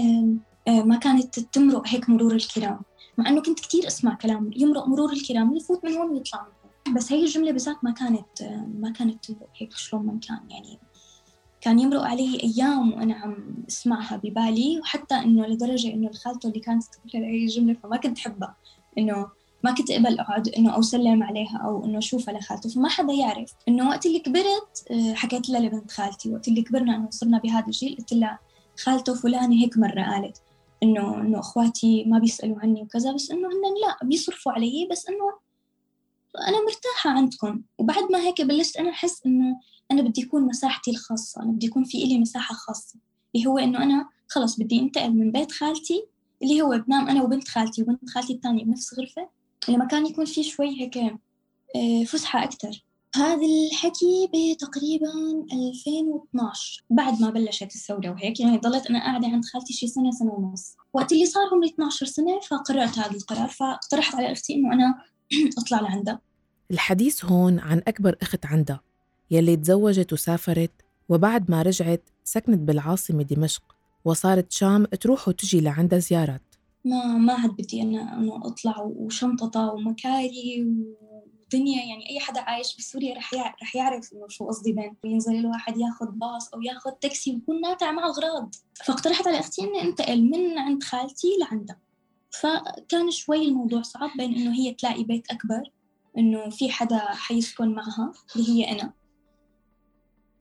ما 0.67 0.95
كانت 0.97 1.39
تمرق 1.39 1.87
هيك 1.87 2.09
مرور 2.09 2.35
الكرام. 2.35 2.79
مع 3.17 3.29
إنه 3.29 3.41
كنت 3.41 3.59
كثير 3.59 3.87
أسمع 3.87 4.15
كلام 4.15 4.51
يمرق 4.55 4.87
مرور 4.87 5.13
الكرام 5.13 5.55
يفوت 5.55 5.85
من 5.85 5.93
هون 5.93 6.09
ويطلع 6.09 6.41
من 6.41 6.47
هون. 6.47 6.95
بس 6.95 7.11
هي 7.11 7.23
الجملة 7.23 7.51
بالذات 7.51 7.83
ما 7.83 7.91
كانت 7.91 8.43
ما 8.81 8.91
كانت 8.91 9.25
تمرق 9.25 9.49
هيك 9.57 9.73
شلون 9.73 10.05
ما 10.05 10.19
كان 10.27 10.39
يعني 10.49 10.79
كان 11.61 11.79
يمرق 11.79 12.01
علي 12.01 12.39
أيام 12.43 12.93
وأنا 12.93 13.15
عم 13.15 13.55
أسمعها 13.69 14.17
ببالي 14.17 14.79
وحتى 14.79 15.15
إنه 15.15 15.47
لدرجة 15.47 15.93
إنه 15.93 16.09
الخالته 16.09 16.47
اللي 16.47 16.59
كانت 16.59 16.83
تقول 16.83 17.23
هي 17.23 17.43
الجملة 17.43 17.73
فما 17.83 17.97
كنت 17.97 18.17
أحبها. 18.17 18.55
إنه 18.97 19.27
ما 19.63 19.71
كنت 19.71 19.91
أقبل 19.91 20.19
أقعد 20.19 20.47
إنه 20.47 20.75
أو 20.75 20.81
سلم 20.81 21.23
عليها 21.23 21.57
أو 21.57 21.85
إنه 21.85 21.97
أشوفها 21.97 22.33
لخالته. 22.33 22.69
فما 22.69 22.89
حدا 22.89 23.13
يعرف 23.13 23.53
إنه 23.67 23.89
وقت 23.89 24.05
اللي 24.05 24.19
كبرت 24.19 24.85
آه، 24.91 25.13
حكيت 25.13 25.49
لها 25.49 25.59
لبنت 25.59 25.91
خالتي. 25.91 26.33
وقت 26.33 26.47
اللي 26.47 26.61
كبرنا 26.61 26.95
إنه 26.95 27.09
صرنا 27.09 27.37
بهذا 27.37 27.65
الجيل 27.65 27.95
قلت 27.97 28.13
لها 28.13 28.39
خالته 28.83 29.15
فلانة 29.15 29.55
هيك 29.55 29.77
مرة 29.77 30.01
قالت. 30.01 30.41
إنه 30.83 31.21
إنه 31.21 31.39
إخواتي 31.39 32.03
ما 32.03 32.19
بيسألوا 32.19 32.59
عني 32.59 32.81
وكذا 32.81 33.11
بس 33.11 33.31
إنه 33.31 33.47
هن 33.47 33.81
لا 33.87 34.07
بيصرفوا 34.07 34.51
علي 34.51 34.87
بس 34.91 35.09
إنه 35.09 35.33
أنا 36.47 36.57
مرتاحة 36.65 37.09
عندكم. 37.09 37.61
وبعد 37.77 38.03
ما 38.11 38.19
هيك 38.19 38.41
بلشت 38.41 38.77
أنا 38.77 38.89
أحس 38.89 39.25
إنه 39.25 39.59
أنا 39.91 40.01
بدي 40.01 40.21
يكون 40.21 40.41
مساحتي 40.41 40.91
الخاصة 40.91 41.43
أنا 41.43 41.51
بدي 41.51 41.65
يكون 41.65 41.83
في 41.83 42.03
إلي 42.03 42.17
مساحة 42.17 42.55
خاصة 42.55 42.99
اللي 43.35 43.47
هو 43.47 43.57
إنه 43.57 43.83
أنا 43.83 44.09
خلص 44.27 44.59
بدي 44.59 44.79
أنتقل 44.79 45.11
من 45.11 45.31
بيت 45.31 45.51
خالتي 45.51 46.07
اللي 46.43 46.61
هو 46.61 46.83
بنام 46.87 47.07
أنا 47.07 47.23
وبنت 47.23 47.47
خالتي 47.47 47.81
وبنت 47.81 48.09
خالتي 48.09 48.33
الثانية 48.33 48.63
بنفس 48.63 48.99
غرفة 48.99 49.29
لما 49.69 49.85
كان 49.85 50.05
يكون 50.05 50.25
في 50.25 50.43
شوي 50.43 50.81
هيك 50.81 50.97
آه، 50.97 52.03
فسحة 52.07 52.43
أكتر. 52.43 52.85
هذا 53.15 53.45
الحكي 53.45 54.27
بتقريبا 54.27 55.11
2012 55.53 56.83
بعد 56.89 57.21
ما 57.21 57.29
بلشت 57.29 57.75
الثورة 57.75 58.09
وهيك. 58.09 58.39
يعني 58.39 58.57
ضليت 58.57 58.87
أنا 58.87 58.99
قاعدة 58.99 59.27
عند 59.27 59.45
خالتي 59.45 59.73
شي 59.73 59.87
سنة 59.87 60.11
سنة 60.11 60.31
ونص. 60.31 60.75
وقت 60.93 61.11
اللي 61.11 61.25
صار 61.25 61.43
عمري 61.51 61.69
12 61.69 62.05
سنة 62.05 62.39
فقررت 62.39 62.99
هذا 62.99 63.11
القرار 63.11 63.47
فاقترحت 63.47 64.15
على 64.15 64.31
أختي 64.31 64.55
إنه 64.55 64.73
أنا 64.73 64.95
أطلع 65.59 65.81
لعندها. 65.81 66.19
الحديث 66.71 67.25
هون 67.25 67.59
عن 67.59 67.81
أكبر 67.87 68.15
أخت 68.21 68.45
عندها 68.45 68.81
يلي 69.31 69.55
تزوجت 69.55 70.13
وسافرت 70.13 70.71
وبعد 71.09 71.51
ما 71.51 71.61
رجعت 71.61 72.01
سكنت 72.23 72.59
بالعاصمة 72.59 73.23
دمشق 73.23 73.63
وصارت 74.05 74.51
شام 74.51 74.85
تروح 74.85 75.27
وتجي 75.27 75.61
لعندها 75.61 75.99
زيارات. 75.99 76.41
ما 76.85 77.05
ما 77.05 77.33
عاد 77.33 77.51
بدي 77.51 77.81
أنا 77.81 78.17
أنه 78.17 78.47
أطلع 78.47 78.81
وشنططة 78.81 79.73
ومكاري 79.73 80.65
ودنيا 81.53 81.85
يعني 81.85 82.09
أي 82.09 82.19
حدا 82.19 82.41
عايش 82.41 82.77
بسوريا 82.77 83.15
رح 83.15 83.33
رح 83.33 83.75
يعرف 83.75 84.13
إنه 84.13 84.27
شو 84.29 84.47
قصدي 84.47 84.73
بين 84.73 84.95
ينزل 85.03 85.35
الواحد 85.35 85.77
ياخذ 85.77 86.11
باص 86.11 86.53
أو 86.53 86.61
ياخذ 86.61 86.91
تاكسي 86.91 87.31
ويكون 87.33 87.61
ناتع 87.61 87.91
معه 87.91 88.09
أغراض 88.09 88.55
فاقترحت 88.85 89.27
على 89.27 89.39
أختي 89.39 89.61
إني 89.61 89.81
أنتقل 89.81 90.23
من 90.23 90.57
عند 90.57 90.83
خالتي 90.83 91.27
لعندها. 91.39 91.79
فكان 92.41 93.11
شوي 93.11 93.45
الموضوع 93.45 93.81
صعب 93.81 94.09
بين 94.17 94.35
إنه 94.35 94.53
هي 94.53 94.73
تلاقي 94.73 95.03
بيت 95.03 95.31
أكبر 95.31 95.63
إنه 96.17 96.49
في 96.49 96.71
حدا 96.71 96.99
حيسكن 96.99 97.75
معها 97.75 98.11
اللي 98.35 98.49
هي 98.49 98.71
أنا. 98.71 98.93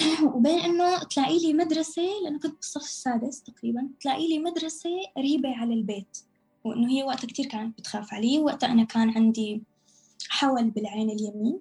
وبين 0.34 0.58
إنه 0.58 0.98
تلاقي 0.98 1.38
لي 1.38 1.52
مدرسة 1.52 2.02
لأنه 2.24 2.38
كنت 2.38 2.54
بالصف 2.56 2.82
السادس 2.82 3.42
تقريبا 3.42 3.88
تلاقي 4.00 4.28
لي 4.28 4.38
مدرسة 4.38 4.90
قريبة 5.16 5.56
على 5.56 5.74
البيت. 5.74 6.18
وإنه 6.64 6.90
هي 6.90 7.02
وقتها 7.02 7.26
كثير 7.26 7.46
كانت 7.46 7.78
بتخاف 7.78 8.14
علي 8.14 8.38
وقتها 8.38 8.72
أنا 8.72 8.84
كان 8.84 9.10
عندي 9.10 9.62
حول 10.28 10.70
بالعين 10.70 11.10
اليمين 11.10 11.60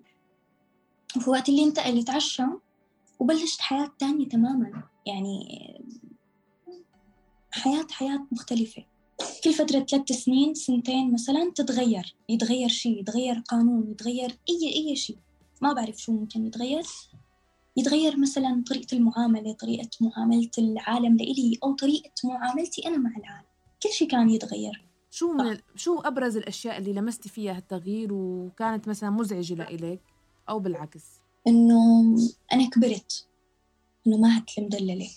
وفي 1.18 1.30
وقت 1.30 1.50
اللي 1.50 1.64
انتقلت 1.64 2.10
على 2.10 2.18
الشام 2.18 2.60
وبلشت 3.20 3.62
حياة 3.62 3.92
تانية 4.00 4.28
تماما. 4.28 4.84
يعني 5.06 5.48
حياة 7.52 7.88
حياة 7.92 8.28
مختلفة. 8.32 8.86
كل 9.44 9.54
فترة 9.54 9.80
ثلاث 9.80 10.12
سنين 10.12 10.54
سنتين 10.54 11.14
مثلا 11.14 11.52
تتغير. 11.56 12.16
يتغير 12.30 12.70
شيء 12.70 13.00
يتغير 13.00 13.40
قانون 13.40 13.92
يتغير 13.92 14.38
أي 14.50 14.74
أي 14.76 14.96
شيء. 14.96 15.18
ما 15.62 15.74
بعرف 15.74 15.98
شو 15.98 16.12
ممكن 16.12 16.46
يتغير. 16.46 16.84
يتغير 17.78 18.20
مثلا 18.20 18.64
طريقة 18.70 18.98
المعاملة 18.98 19.54
طريقة 19.54 19.90
معاملة 20.02 20.52
العالم 20.58 21.18
لإلي 21.18 21.60
أو 21.64 21.74
طريقة 21.74 22.12
معاملتي 22.24 22.88
أنا 22.88 22.98
مع 22.98 23.18
العالم. 23.18 23.48
كل 23.84 23.90
شيء 23.90 24.08
كان 24.08 24.30
يتغير. 24.30 24.91
شو 25.12 25.34
من 25.34 25.58
شو 25.76 26.00
أبرز 26.00 26.38
الأشياء 26.38 26.78
اللي 26.78 26.94
لمستي 26.94 27.30
فيها 27.30 27.58
التغيير 27.58 28.14
وكانت 28.14 28.88
مثلا 28.88 29.10
مزعجة 29.10 29.54
لإلك 29.54 30.02
أو 30.50 30.60
بالعكس؟ 30.60 31.04
إنه 31.48 32.16
أنا 32.54 32.70
كبرت 32.70 33.28
إنه 34.08 34.18
ما 34.18 34.34
عدت 34.34 34.58
المدللة 34.58 35.10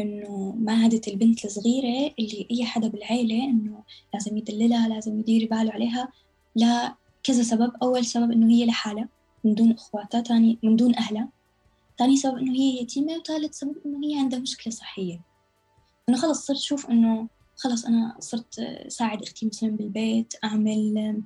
إنه 0.00 0.56
ما 0.58 0.82
عادت 0.82 1.08
البنت 1.08 1.44
الصغيرة 1.44 2.14
اللي 2.18 2.48
اي 2.50 2.64
حدا 2.64 2.88
بالعيلة 2.88 3.44
إنه 3.44 3.82
لازم 4.14 4.36
يدللها 4.36 4.88
لازم 4.88 5.20
يدير 5.20 5.48
باله 5.50 5.72
عليها 5.72 6.08
لا 6.56 6.94
كذا 7.24 7.42
سبب. 7.42 7.72
أول 7.82 8.04
سبب 8.04 8.32
إنه 8.32 8.50
هي 8.50 8.66
لحالها 8.66 9.08
من 9.44 9.54
دون 9.54 9.72
أخواتها 9.72 10.22
ثاني 10.22 10.58
من 10.62 10.76
دون 10.76 10.96
أهلها 10.96 11.28
ثاني 11.98 12.16
سبب 12.16 12.38
إنه 12.38 12.52
هي 12.52 12.82
يتيمة 12.82 13.12
وثالث 13.12 13.54
سبب 13.54 13.76
إنه 13.86 14.06
هي 14.06 14.18
عندها 14.18 14.38
مشكلة 14.38 14.72
صحية. 14.72 15.20
إنه 16.08 16.18
خلص 16.18 16.46
صرت 16.46 16.56
أشوف 16.56 16.90
إنه 16.90 17.28
خلص 17.56 17.84
أنا 17.84 18.16
صرت 18.20 18.60
ساعد 18.88 19.22
أختي 19.22 19.46
مثلا 19.46 19.70
بالبيت 19.70 20.34
أعمل 20.44 21.22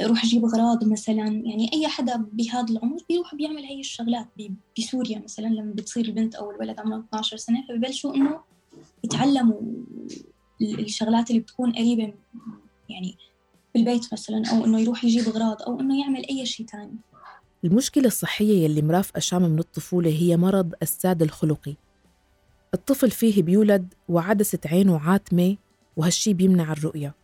أروح 0.00 0.24
أجيب 0.24 0.44
أغراض 0.44 0.84
مثلا. 0.84 1.26
يعني 1.26 1.70
أي 1.72 1.88
حدا 1.88 2.16
بهذا 2.32 2.66
العمر 2.70 2.98
بيروح 3.08 3.34
بيعمل 3.34 3.64
هاي 3.64 3.80
الشغلات 3.80 4.26
بسوريا 4.78 5.18
مثلا 5.18 5.46
لما 5.46 5.72
بتصير 5.72 6.04
البنت 6.04 6.34
أو 6.34 6.50
الولد 6.50 6.80
عمره 6.80 6.98
12 6.98 7.36
سنة 7.36 7.64
فببلشوا 7.68 8.14
إنه 8.14 8.40
يتعلموا 9.04 9.60
الشغلات 10.60 11.30
اللي 11.30 11.40
بتكون 11.40 11.72
قريبة 11.72 12.14
يعني 12.88 13.16
بالبيت 13.74 14.12
مثلا 14.12 14.42
أو 14.52 14.64
إنه 14.64 14.80
يروح 14.80 15.04
يجيب 15.04 15.28
أغراض 15.28 15.62
أو 15.62 15.80
إنه 15.80 16.00
يعمل 16.00 16.26
أي 16.28 16.46
شيء 16.46 16.66
تاني. 16.66 16.96
المشكلة 17.64 18.06
الصحية 18.06 18.64
يلي 18.64 18.82
مرافقة 18.82 19.20
شام 19.20 19.42
من 19.42 19.58
الطفولة 19.58 20.10
هي 20.10 20.36
مرض 20.36 20.74
الساد 20.82 21.22
الخلقي. 21.22 21.74
الطفل 22.74 23.10
فيه 23.10 23.42
بيولد 23.42 23.94
وعدسة 24.08 24.58
عينه 24.66 24.98
عاتمة 24.98 25.56
وهالشي 25.96 26.34
بيمنع 26.34 26.72
الرؤية 26.72 27.14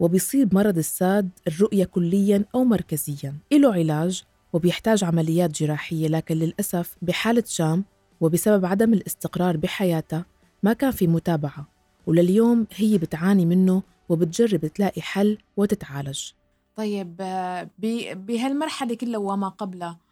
وبيصيب 0.00 0.54
مرض 0.54 0.78
الساد 0.78 1.30
الرؤية 1.46 1.84
كلياً 1.84 2.44
أو 2.54 2.64
مركزياً. 2.64 3.34
إله 3.52 3.72
علاج 3.72 4.22
وبيحتاج 4.52 5.04
عمليات 5.04 5.50
جراحية 5.50 6.08
لكن 6.08 6.34
للأسف 6.34 6.96
بحالة 7.02 7.44
شام 7.46 7.84
وبسبب 8.20 8.64
عدم 8.64 8.92
الاستقرار 8.94 9.56
بحياتها 9.56 10.24
ما 10.62 10.72
كان 10.72 10.90
في 10.90 11.06
متابعة 11.06 11.66
ولليوم 12.06 12.66
هي 12.76 12.98
بتعاني 12.98 13.46
منه 13.46 13.82
وبتجرب 14.08 14.66
تلاقي 14.66 15.02
حل 15.02 15.38
وتتعالج. 15.56 16.20
طيب 16.76 17.16
بهالمرحلة 18.26 18.94
كلها 18.94 19.18
وما 19.18 19.48
قبلها 19.48 19.88
آه، 19.88 20.09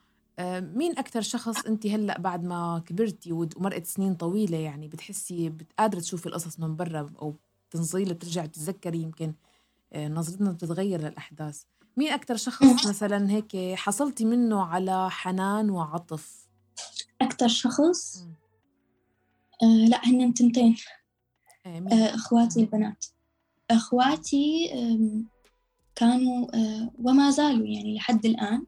مين 0.61 0.99
أكثر 0.99 1.21
شخص 1.21 1.67
أنت 1.67 1.87
هلأ 1.87 2.21
بعد 2.21 2.45
ما 2.45 2.83
كبرتي 2.87 3.33
ومرقت 3.33 3.87
سنين 3.87 4.15
طويلة 4.15 4.59
يعني 4.59 4.89
بتحسي 4.89 5.53
قادرة 5.79 6.01
تشوفي 6.01 6.27
القصص 6.27 6.61
من 6.61 6.77
برا 6.77 7.11
أو 7.23 7.35
تنظيلة 7.71 8.13
ترجعي 8.13 8.49
تتذكري 8.49 9.03
يمكن 9.03 9.35
آه، 9.93 10.09
نظرتنا 10.09 10.53
بتتغير 10.53 11.01
للأحداث. 11.01 11.63
مين 11.97 12.13
أكثر 12.13 12.37
شخص 12.37 12.63
مثلا 12.89 13.31
هيك 13.31 13.75
حصلتي 13.75 14.25
منه 14.25 14.63
على 14.63 15.11
حنان 15.11 15.71
وعطف؟ 15.71 16.49
أكثر 17.21 17.49
شخص؟ 17.49 18.27
آه 19.63 19.89
لأ 19.89 20.01
هن 20.05 20.35
تنتين. 20.35 20.77
آه 21.67 22.15
إخواتي 22.15 22.61
البنات. 22.61 23.05
إخواتي 23.71 24.71
كانوا 25.95 26.57
آه 26.57 26.91
وما 26.99 27.31
زالوا 27.31 27.67
يعني 27.67 27.97
لحد 27.97 28.27
الآن 28.27 28.67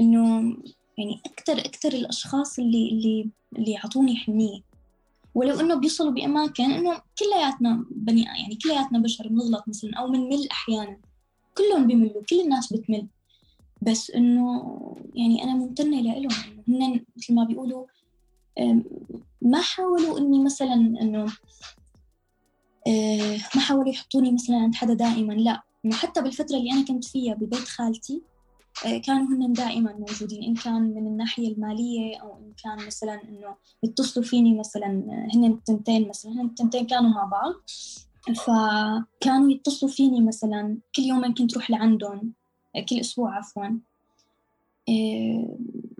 إنه 0.00 0.56
يعني 0.98 1.20
أكثر 1.26 1.58
أكثر 1.58 1.92
الأشخاص 1.92 2.58
اللي 2.58 2.88
اللي 2.88 3.30
اللي 3.58 3.72
يعطوني 3.72 4.16
حنية. 4.16 4.60
ولو 5.34 5.60
إنه 5.60 5.74
بيوصلوا 5.74 6.12
بأماكن 6.12 6.70
إنه 6.70 7.02
كلياتنا 7.18 7.84
بني 7.90 8.22
يعني 8.22 8.58
كلياتنا 8.64 8.98
بشر 8.98 9.28
بنغلط 9.28 9.68
مثلا 9.68 9.90
أو 9.98 10.10
بنمل 10.10 10.48
أحيانا. 10.50 10.96
كلهم 11.58 11.86
بيملوا 11.86 12.22
كل 12.30 12.40
الناس 12.40 12.72
بتمل. 12.72 13.06
بس 13.82 14.10
إنه 14.10 14.76
يعني 15.14 15.44
أنا 15.44 15.54
ممتنة 15.54 16.00
لهم 16.00 16.18
إنه 16.22 16.62
هن 16.68 17.04
مثل 17.16 17.34
ما 17.34 17.44
بيقولوا 17.44 17.86
ما 19.42 19.60
حاولوا 19.60 20.18
إني 20.18 20.44
مثلا 20.44 20.74
إنه 20.74 21.26
آه، 22.86 23.38
ما 23.54 23.60
حاولوا 23.60 23.88
يحطوني 23.88 24.32
مثلا 24.32 24.56
عند 24.56 24.74
حدا 24.74 24.94
دائما 24.94 25.32
لا. 25.32 25.62
حتى 25.92 26.22
بالفترة 26.22 26.56
اللي 26.56 26.72
أنا 26.72 26.84
كنت 26.84 27.04
فيها 27.04 27.34
ببيت 27.34 27.68
خالتي 27.68 28.22
كانوا 28.82 29.26
هن 29.26 29.52
دائما 29.52 29.92
موجودين. 29.92 30.44
إن 30.44 30.54
كان 30.54 30.82
من 30.82 31.06
الناحية 31.06 31.52
المالية 31.52 32.16
أو 32.16 32.38
إن 32.38 32.52
كان 32.64 32.86
مثلا 32.86 33.14
إنه 33.14 33.54
يتصلوا 33.82 34.26
فيني 34.26 34.58
مثلا 34.58 34.86
هن 35.34 35.44
التنتين 35.44 36.08
مثلا 36.08 36.32
هن 36.32 36.46
التنتين 36.46 36.86
كانوا 36.86 37.10
مع 37.10 37.24
بعض. 37.24 37.54
فكانوا 38.20 39.50
يتصلوا 39.50 39.92
فيني 39.92 40.20
مثلا 40.20 40.78
كل 40.96 41.02
يوم 41.02 41.34
كنت 41.34 41.54
روح 41.54 41.70
لعندهم 41.70 42.32
كل 42.88 43.00
أسبوع 43.00 43.36
عفوا. 43.36 43.66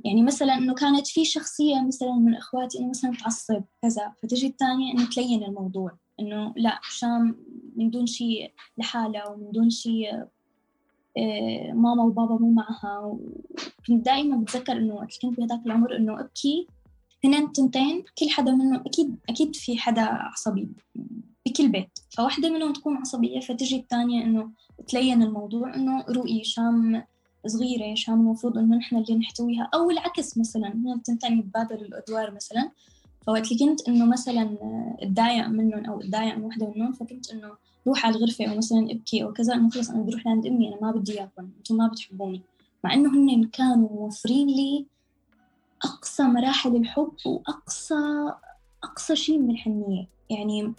يعني 0.04 0.22
مثلا 0.22 0.54
إنه 0.54 0.74
كانت 0.74 1.06
في 1.06 1.24
شخصية 1.24 1.80
مثلا 1.86 2.12
من 2.12 2.34
إخواتي 2.34 2.78
إنه 2.78 2.88
مثلا 2.88 3.12
تعصب 3.16 3.62
كذا 3.82 4.12
فتجي 4.22 4.46
الثانية 4.46 4.92
إنه 4.92 5.08
تلين 5.08 5.44
الموضوع. 5.44 5.92
إنه 6.20 6.54
لا 6.56 6.80
شام 6.82 7.36
من 7.76 7.90
دون 7.90 8.06
شيء 8.06 8.52
لحالها 8.78 9.26
ومن 9.28 9.50
دون 9.50 9.70
شيء 9.70 10.24
ماما 11.72 12.02
وبابا 12.02 12.38
مو 12.38 12.50
معها. 12.50 12.98
وكنت 12.98 14.04
دائما 14.04 14.36
بتذكر 14.36 14.72
إنه 14.72 14.94
وقت 14.94 15.18
كنت 15.22 15.40
بهذاك 15.40 15.66
العمر 15.66 15.96
إنه 15.96 16.20
أبكي 16.20 16.66
هنن 17.24 17.52
تنتين 17.52 18.04
كل 18.18 18.30
حدا 18.30 18.52
منهم 18.52 18.80
أكيد 18.86 19.16
أكيد 19.28 19.56
في 19.56 19.78
حدا 19.78 20.02
عصبي 20.02 20.68
بكل 21.46 21.68
بيت. 21.68 21.98
فواحدة 22.10 22.50
منهم 22.50 22.72
تكون 22.72 22.96
عصبية 22.96 23.40
فتجي 23.40 23.76
الثانية 23.76 24.24
إنه 24.24 24.50
تلين 24.88 25.22
الموضوع 25.22 25.74
إنه 25.74 26.04
رؤي 26.08 26.44
شام 26.44 27.02
صغيرة 27.46 27.94
شام 27.94 28.20
المفروض 28.20 28.58
إنه 28.58 28.76
نحن 28.76 28.96
اللي 28.96 29.16
نحتويها. 29.16 29.70
أو 29.74 29.90
العكس 29.90 30.38
مثلا 30.38 30.68
هن 30.68 30.92
التنتين 30.92 31.38
يتبادلوا 31.38 31.80
الأدوار 31.80 32.30
مثلا. 32.34 32.70
فوقت 33.26 33.52
اللي 33.52 33.66
كنت 33.66 33.88
إنه 33.88 34.06
مثلا 34.06 34.56
أتضايق 35.02 35.46
منهم 35.46 35.84
أو 35.84 36.00
أتضايق 36.00 36.36
من 36.36 36.44
وحدة 36.44 36.72
منهم 36.76 36.92
فكنت 36.92 37.30
إنه 37.30 37.50
روح 37.86 38.06
على 38.06 38.16
الغرفة 38.16 38.46
أو 38.46 38.56
مثلا 38.56 38.90
أبكي 38.90 39.24
أو 39.24 39.32
كذا 39.32 39.54
إنه 39.54 39.70
خلص 39.70 39.90
أنا 39.90 40.02
بدي 40.02 40.12
أروح 40.12 40.26
لعند 40.26 40.46
أمي 40.46 40.68
أنا 40.68 40.78
ما 40.82 40.90
بدي 40.90 41.12
إياكم 41.12 41.50
أنتم 41.58 41.76
ما 41.76 41.88
بتحبوني. 41.88 42.42
مع 42.84 42.94
إنه 42.94 43.10
هن 43.10 43.44
كانوا 43.44 43.88
موفرين 43.88 44.48
لي 44.48 44.86
أقصى 45.84 46.22
مراحل 46.22 46.76
الحب 46.76 47.12
وأقصى 47.26 47.94
أقصى 48.84 49.16
شيء 49.16 49.38
من 49.38 49.50
الحنية. 49.50 50.08
يعني 50.30 50.72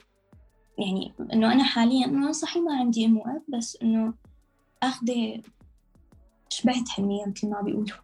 يعني 0.78 1.14
إنه 1.34 1.54
أنا 1.54 1.64
حاليا 1.64 2.06
إنه 2.06 2.32
صحيح 2.32 2.64
ما 2.64 2.76
عندي 2.76 3.06
أم 3.06 3.18
وأب 3.18 3.42
بس 3.48 3.78
إنه 3.84 4.14
أخذة 4.84 5.42
شبعت 6.50 6.90
حنية 6.90 7.26
مثل 7.26 7.50
ما 7.50 7.62
بيقولوا. 7.62 7.98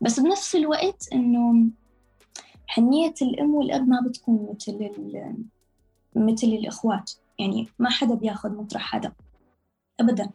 بس 0.00 0.20
بنفس 0.20 0.56
الوقت 0.56 1.08
إنه 1.12 1.70
حنية 2.72 3.14
الأم 3.22 3.54
والأب 3.54 3.88
ما 3.88 4.00
بتكون 4.06 4.54
مثل 4.54 4.90
مثل 6.16 6.46
الإخوات. 6.46 7.12
يعني 7.38 7.68
ما 7.78 7.90
حدا 7.90 8.14
بياخذ 8.14 8.50
مطرح 8.50 8.82
حدا 8.82 9.12
أبدا. 10.00 10.30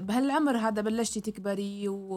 بهالعمر 0.00 0.56
هذا 0.56 0.82
بلشتي 0.82 1.20
تكبري 1.20 1.88
و... 1.88 2.14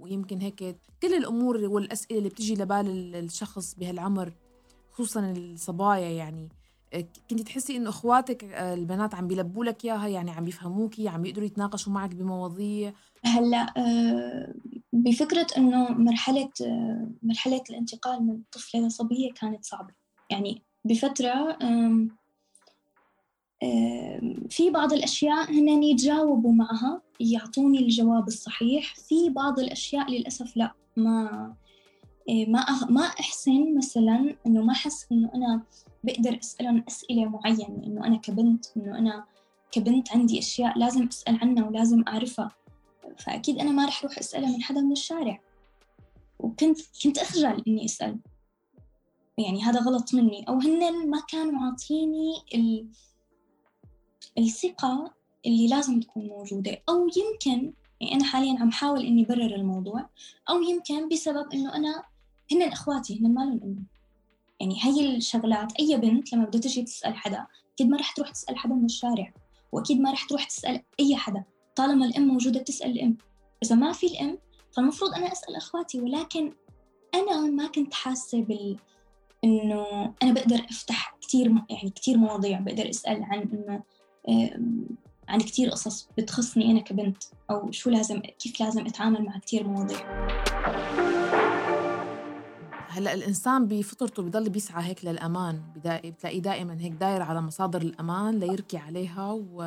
ويمكن 0.00 0.40
هيك 0.40 0.76
كل 1.02 1.14
الأمور 1.14 1.56
والأسئلة 1.56 2.18
اللي 2.18 2.28
بتجي 2.28 2.54
لبال 2.54 3.16
الشخص 3.16 3.74
بهالعمر 3.74 4.32
خصوصا 4.90 5.30
الصبايا 5.30 6.10
يعني. 6.10 6.48
كنت 7.30 7.40
تحسي 7.40 7.76
إنه 7.76 7.88
إخواتك 7.88 8.44
البنات 8.44 9.14
عم 9.14 9.28
بيلبوا 9.28 9.64
لك 9.64 9.84
إياها؟ 9.84 10.08
يعني 10.08 10.30
عم 10.30 10.44
بيفهموكي؟ 10.44 11.08
عم 11.08 11.22
بيقدروا 11.22 11.46
يتناقشوا 11.46 11.92
معك 11.92 12.14
بمواضيع؟ 12.14 12.92
هلأ 13.24 13.74
آه، 13.76 14.54
بفكرة 14.92 15.46
إنه 15.56 15.88
مرحلة 15.88 16.50
آه، 16.62 17.08
مرحلة 17.22 17.62
الانتقال 17.70 18.26
من 18.26 18.42
طفله 18.52 18.86
لصبيه 18.86 19.32
كانت 19.32 19.64
صعبة. 19.64 19.94
يعني 20.30 20.62
بفترة 20.84 21.58
في 24.48 24.70
بعض 24.70 24.92
الأشياء 24.92 25.50
هن 25.52 25.82
يتجاوبوا 25.82 26.52
معها 26.52 27.02
يعطوني 27.20 27.78
الجواب 27.78 28.28
الصحيح. 28.28 28.94
في 28.94 29.30
بعض 29.30 29.60
الأشياء 29.60 30.10
للأسف 30.10 30.56
لا 30.56 30.72
ما 30.96 31.54
إيه، 32.28 32.46
ما 32.46 32.66
ما 32.90 33.02
أحسن 33.02 33.76
مثلا 33.78 34.36
إنه 34.46 34.62
ما 34.62 34.72
أحس 34.72 35.06
إنه 35.12 35.30
أنا 35.34 35.62
بقدر 36.04 36.38
أسألهم 36.42 36.84
أسئلة 36.88 37.24
معينة. 37.24 37.82
إنه 37.86 38.06
أنا 38.06 38.16
كبنت 38.16 38.66
إنه 38.76 38.98
أنا 38.98 39.24
كبنت 39.72 40.12
عندي 40.12 40.38
أشياء 40.38 40.78
لازم 40.78 41.06
أسأل 41.06 41.38
عنها 41.42 41.68
ولازم 41.68 42.04
أعرفها. 42.08 42.50
فأكيد 43.18 43.58
أنا 43.58 43.70
ما 43.70 43.86
رح 43.86 44.04
أروح 44.04 44.18
أسألها 44.18 44.56
من 44.56 44.62
حدا 44.62 44.80
من 44.80 44.92
الشارع. 44.92 45.40
وكنت 46.38 46.78
كنت 47.02 47.18
أخجل 47.18 47.62
إني 47.68 47.84
أسأل. 47.84 48.18
يعني 49.38 49.62
هذا 49.62 49.80
غلط 49.80 50.14
مني. 50.14 50.44
أو 50.48 50.54
هن 50.58 51.10
ما 51.10 51.22
كانوا 51.28 51.60
عاطيني 51.60 52.32
ال... 52.54 52.88
الثقة 54.38 55.14
اللي 55.46 55.68
لازم 55.68 56.00
تكون 56.00 56.26
موجودة. 56.26 56.82
أو 56.88 57.06
يمكن 57.16 57.72
يعني 58.00 58.14
أنا 58.14 58.24
حاليا 58.24 58.60
عم 58.60 58.70
حاول 58.70 59.06
إني 59.06 59.24
برر 59.24 59.54
الموضوع. 59.54 60.08
أو 60.50 60.62
يمكن 60.62 61.08
بسبب 61.08 61.52
إنه 61.54 61.74
أنا 61.74 62.02
هن 62.52 62.62
إخواتي 62.62 63.20
هن 63.20 63.34
مالهم 63.34 63.60
أمي 63.62 63.84
يعني 64.60 64.76
هي 64.84 65.16
الشغلات 65.16 65.72
أي 65.80 65.96
بنت 65.96 66.32
لما 66.32 66.44
بدها 66.44 66.60
تجي 66.60 66.82
تسأل 66.82 67.16
حدا 67.16 67.46
أكيد 67.74 67.88
ما 67.88 67.96
رح 67.96 68.12
تروح 68.12 68.30
تسأل 68.30 68.58
حدا 68.58 68.74
من 68.74 68.84
الشارع. 68.84 69.32
وأكيد 69.72 70.00
ما 70.00 70.12
رح 70.12 70.24
تروح 70.24 70.44
تسأل 70.44 70.82
أي 71.00 71.16
حدا. 71.16 71.44
طالما 71.76 72.06
الأم 72.06 72.28
موجودة 72.28 72.60
بتسأل 72.60 72.90
الأم. 72.90 73.16
إذا 73.64 73.74
ما 73.74 73.92
في 73.92 74.06
الأم 74.06 74.38
فالمفروض 74.76 75.14
أنا 75.14 75.32
أسأل 75.32 75.56
أخواتي 75.56 76.00
ولكن 76.00 76.52
أنا 77.14 77.40
ما 77.40 77.66
كنت 77.66 77.94
حاسة 77.94 78.42
بال 78.42 78.76
إنه 79.44 80.14
أنا 80.22 80.32
بقدر 80.32 80.66
أفتح 80.70 81.16
كثير 81.20 81.46
يعني 81.70 81.90
كثير 81.90 82.16
مواضيع 82.16 82.60
بقدر 82.60 82.90
أسأل 82.90 83.22
عن 83.22 83.38
إنه 83.38 83.82
عن 85.28 85.38
كثير 85.38 85.70
قصص 85.70 86.08
بتخصني 86.18 86.70
أنا 86.70 86.80
كبنت 86.80 87.22
أو 87.50 87.70
شو 87.70 87.90
لازم 87.90 88.20
كيف 88.20 88.60
لازم 88.60 88.86
أتعامل 88.86 89.24
مع 89.24 89.38
كثير 89.38 89.68
مواضيع. 89.68 90.30
هلأ 92.88 93.14
الإنسان 93.14 93.66
بفطرته 93.66 94.22
بضل 94.22 94.50
بيسعى 94.50 94.84
هيك 94.84 95.04
للأمان 95.04 95.62
بتلاقيه 95.76 96.40
دائما 96.40 96.76
هيك 96.80 96.92
داير 96.92 97.22
على 97.22 97.40
مصادر 97.40 97.82
الأمان 97.82 98.38
ليركي 98.40 98.76
عليها 98.76 99.32
و... 99.32 99.62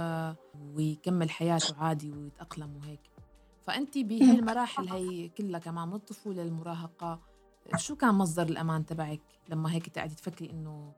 ويكمل 0.76 1.30
حياته 1.30 1.76
عادي 1.78 2.12
ويتاقلم 2.12 2.76
وهيك 2.76 3.00
فانت 3.62 3.98
بهي 3.98 4.32
المراحل 4.32 4.90
هي 4.90 5.30
كلها 5.30 5.60
كمان 5.60 5.88
من 5.88 5.94
الطفولة 5.94 6.44
للمراهقه 6.44 7.20
شو 7.78 7.96
كان 7.96 8.16
مصدر 8.16 8.44
الأمان 8.44 8.86
تبعك 8.86 9.22
لما 9.50 9.74
هيك 9.74 9.90
تقعدي 9.90 10.16
تفكري 10.16 10.50
إنه 10.50 10.94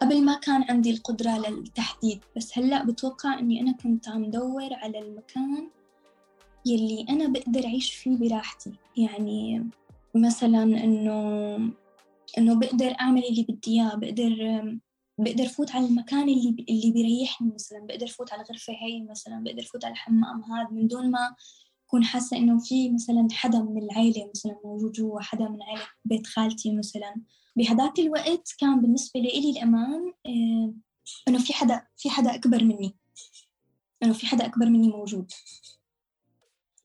قبل 0.00 0.24
ما 0.24 0.34
كان 0.34 0.64
عندي 0.68 0.90
القدرة 0.90 1.38
للتحديد 1.38 2.20
بس 2.36 2.58
هلأ 2.58 2.84
بتوقع 2.84 3.38
إني 3.38 3.60
أنا 3.60 3.72
كنت 3.72 4.08
عم 4.08 4.30
دور 4.30 4.74
على 4.74 4.98
المكان 4.98 5.68
يلي 6.66 7.06
أنا 7.08 7.28
بقدر 7.28 7.64
أعيش 7.64 7.94
فيه 7.94 8.16
براحتي. 8.16 8.72
يعني 8.96 9.66
مثلا 10.14 10.62
إنه 10.62 11.56
إنه 12.38 12.54
بقدر 12.54 12.96
أعمل 13.00 13.24
اللي 13.24 13.42
بدي 13.42 13.70
إياه 13.70 13.94
بقدر 13.94 14.32
بقدر 15.18 15.46
فوت 15.46 15.70
على 15.70 15.86
المكان 15.86 16.28
اللي 16.28 16.56
اللي 16.68 16.90
بيريحني 16.90 17.52
مثلا 17.54 17.86
بقدر 17.86 18.06
فوت 18.06 18.32
على 18.32 18.42
الغرفة 18.42 18.72
هي 18.72 19.02
مثلا 19.02 19.44
بقدر 19.44 19.62
فوت 19.62 19.84
على 19.84 19.92
الحمام 19.92 20.44
هذا 20.44 20.68
من 20.70 20.86
دون 20.86 21.10
ما 21.10 21.36
أكون 21.86 22.04
حاسة 22.04 22.36
إنه 22.36 22.58
في 22.58 22.90
مثلا 22.90 23.28
حدا 23.32 23.58
من 23.58 23.82
العيلة 23.82 24.30
مثلا 24.34 24.60
موجود 24.64 24.92
جوا 24.92 25.20
حدا 25.20 25.48
من 25.48 25.62
عيلة 25.62 25.86
بيت 26.04 26.26
خالتي 26.26 26.76
مثلا. 26.76 27.14
بهداك 27.56 27.98
الوقت 27.98 28.54
كان 28.58 28.80
بالنسبة 28.80 29.20
لي 29.20 29.50
الأمان 29.50 30.12
آه، 30.26 30.74
إنه 31.28 31.38
في 31.38 31.52
حدا 31.52 31.86
في 31.96 32.10
حدا 32.10 32.34
أكبر 32.34 32.64
مني. 32.64 32.96
إنه 34.02 34.12
في 34.12 34.26
حدا 34.26 34.46
أكبر 34.46 34.66
مني 34.66 34.88
موجود. 34.88 35.32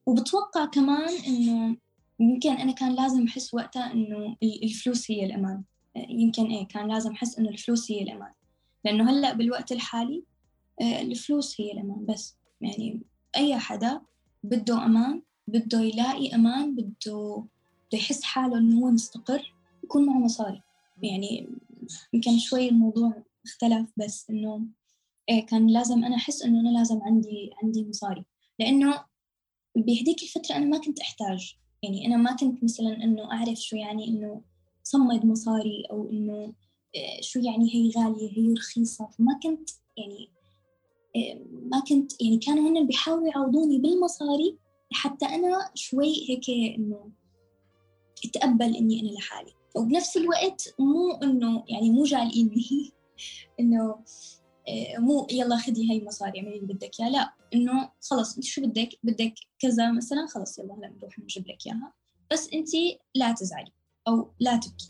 وبتوقع 0.05 0.65
كمان 0.65 1.09
إنه 1.27 1.77
يمكن 2.19 2.51
أنا 2.51 2.71
كان 2.71 2.95
لازم 2.95 3.27
أحس 3.27 3.53
وقتها 3.53 3.93
إنه 3.93 4.37
الفلوس 4.43 5.11
هي 5.11 5.25
الأمان 5.25 5.63
يمكن 5.95 6.45
إيه 6.45 6.67
كان 6.67 6.87
لازم 6.87 7.11
أحس 7.11 7.39
إنه 7.39 7.49
الفلوس 7.49 7.91
هي 7.91 8.01
الأمان. 8.01 8.33
لأنه 8.85 9.09
هلأ 9.11 9.33
بالوقت 9.33 9.71
الحالي 9.71 10.23
آه، 10.81 11.01
الفلوس 11.01 11.61
هي 11.61 11.71
الأمان 11.71 12.05
بس. 12.05 12.37
يعني 12.61 13.01
أي 13.37 13.59
حدا 13.59 14.01
بده 14.43 14.85
أمان 14.85 15.21
بده 15.47 15.81
يلاقي 15.81 16.35
أمان 16.35 16.75
بده 16.75 16.91
بده 17.05 17.97
يحس 17.99 18.23
حاله 18.23 18.57
إنه 18.57 18.79
هو 18.79 18.91
مستقر 18.91 19.53
يكون 19.83 20.05
معه 20.05 20.17
مصاري. 20.19 20.61
يعني 21.03 21.49
يمكن 22.13 22.39
شوي 22.39 22.69
الموضوع 22.69 23.23
اختلف 23.45 23.89
بس 23.97 24.29
إنه 24.29 24.65
إيه 25.29 25.45
كان 25.45 25.67
لازم 25.67 26.03
أنا 26.03 26.15
أحس 26.15 26.41
إنه 26.41 26.59
أنا 26.59 26.77
لازم 26.77 27.01
عندي 27.01 27.51
عندي 27.63 27.85
مصاري. 27.89 28.25
لأنه 28.59 29.03
بهديك 29.75 30.23
الفترة 30.23 30.55
أنا 30.55 30.65
ما 30.65 30.77
كنت 30.77 30.99
أحتاج. 30.99 31.55
يعني 31.83 32.07
أنا 32.07 32.17
ما 32.17 32.35
كنت 32.35 32.63
مثلا 32.63 33.03
إنه 33.03 33.31
أعرف 33.31 33.57
شو 33.57 33.75
يعني 33.75 34.07
إنه 34.07 34.41
صمد 34.83 35.25
مصاري 35.25 35.83
أو 35.91 36.09
إنه 36.09 36.53
آه، 36.95 37.21
شو 37.21 37.39
يعني 37.39 37.75
هي 37.75 37.91
غالية 37.97 38.31
هي 38.37 38.53
رخيصة. 38.53 39.07
فما 39.07 39.39
كنت 39.43 39.69
يعني 39.97 40.29
آه، 41.15 41.39
ما 41.63 41.79
كنت 41.79 42.21
يعني 42.21 42.37
كانوا 42.37 42.69
هن 42.69 42.87
بيحاولوا 42.87 43.27
يعوضوني 43.27 43.79
بالمصاري 43.79 44.57
لحتى 44.91 45.25
أنا 45.25 45.71
شوي 45.75 46.29
هيك 46.29 46.49
إنه 46.77 47.11
أتقبل 48.25 48.75
إني 48.75 49.01
أنا 49.01 49.09
لحالي. 49.09 49.53
وبنفس 49.75 50.17
الوقت 50.17 50.73
مو 50.79 51.11
إنه 51.11 51.63
يعني 51.67 51.89
مو 51.89 52.03
جالقيني 52.03 52.91
إنه 53.59 53.95
آه، 54.67 54.97
مو 54.99 55.27
يلا 55.31 55.57
خدي 55.57 55.89
هاي 55.89 55.97
المصاري 55.97 56.39
اعملي 56.39 56.55
اللي 56.55 56.73
بدك 56.73 56.99
إياه. 56.99 57.09
لا 57.09 57.33
إنه 57.53 57.91
خلص 58.09 58.35
أنت 58.35 58.45
شو 58.45 58.61
بدك؟ 58.61 58.89
بدك 59.03 59.33
كذا 59.59 59.91
مثلا 59.91 60.27
خلص 60.27 60.59
يلا 60.59 60.73
هلا 60.73 60.93
نروح 60.97 61.19
نجيب 61.19 61.47
لك 61.47 61.67
إياها. 61.67 61.93
بس 62.31 62.53
أنت 62.53 62.69
لا 63.15 63.31
تزعلي. 63.31 63.71
أو 64.07 64.31
لا 64.39 64.55
تبكي. 64.55 64.89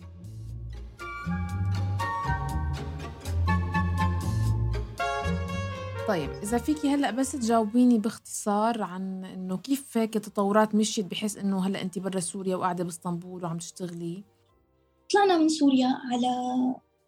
طيب 6.08 6.30
إذا 6.30 6.58
فيكي 6.58 6.90
هلأ 6.90 7.12
بس 7.12 7.32
تجاوبيني 7.32 7.98
باختصار 7.98 8.84
عن 8.84 9.26
إنه 9.26 9.58
كيف 9.58 9.98
هيك 9.98 10.16
التطورات 10.16 10.76
مشيت 10.76 11.06
بحيث 11.06 11.38
إنه 11.38 11.68
هلأ 11.68 11.82
أنت 11.82 12.00
برا 12.00 12.20
سوريا 12.20 12.56
وقاعدة 12.56 12.84
بإسطنبول 12.84 13.44
وعم 13.44 13.58
تشتغلي؟ 13.58 14.24
طلعنا 15.14 15.38
من 15.38 15.50
سوريا 15.50 15.88
على 15.88 16.36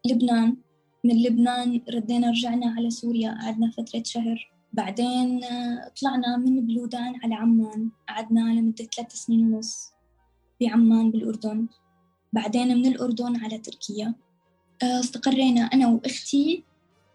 لبنان. 0.06 0.56
من 1.04 1.22
لبنان 1.22 1.80
ردينا 1.94 2.30
رجعنا 2.30 2.74
على 2.76 2.90
سوريا 2.90 3.38
قعدنا 3.42 3.70
فترة 3.70 4.02
شهر. 4.04 4.52
بعدين 4.72 5.44
آه، 5.44 5.92
طلعنا 6.00 6.36
من 6.36 6.66
بلودان 6.66 7.14
على 7.24 7.34
عمان 7.34 7.90
قعدنا 8.08 8.40
لمدة 8.40 8.84
ثلاث 8.96 9.12
سنين 9.12 9.54
ونص 9.54 9.92
بعمان 10.60 11.10
بالأردن. 11.10 11.66
بعدين 12.34 12.76
من 12.76 12.86
الأردن 12.86 13.36
على 13.36 13.58
تركيا. 13.58 14.14
آه، 14.82 15.00
استقرينا 15.00 15.60
أنا 15.60 15.88
وأختي 15.88 16.64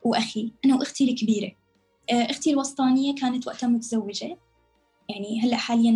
وأخي 0.03 0.51
أنا 0.65 0.75
وأختي 0.75 1.11
الكبيرة. 1.11 1.51
آه، 2.11 2.31
أختي 2.31 2.51
الوسطانية 2.51 3.15
كانت 3.15 3.47
وقتها 3.47 3.67
متزوجة. 3.67 4.37
يعني 5.09 5.41
هلأ 5.41 5.57
حاليا 5.57 5.93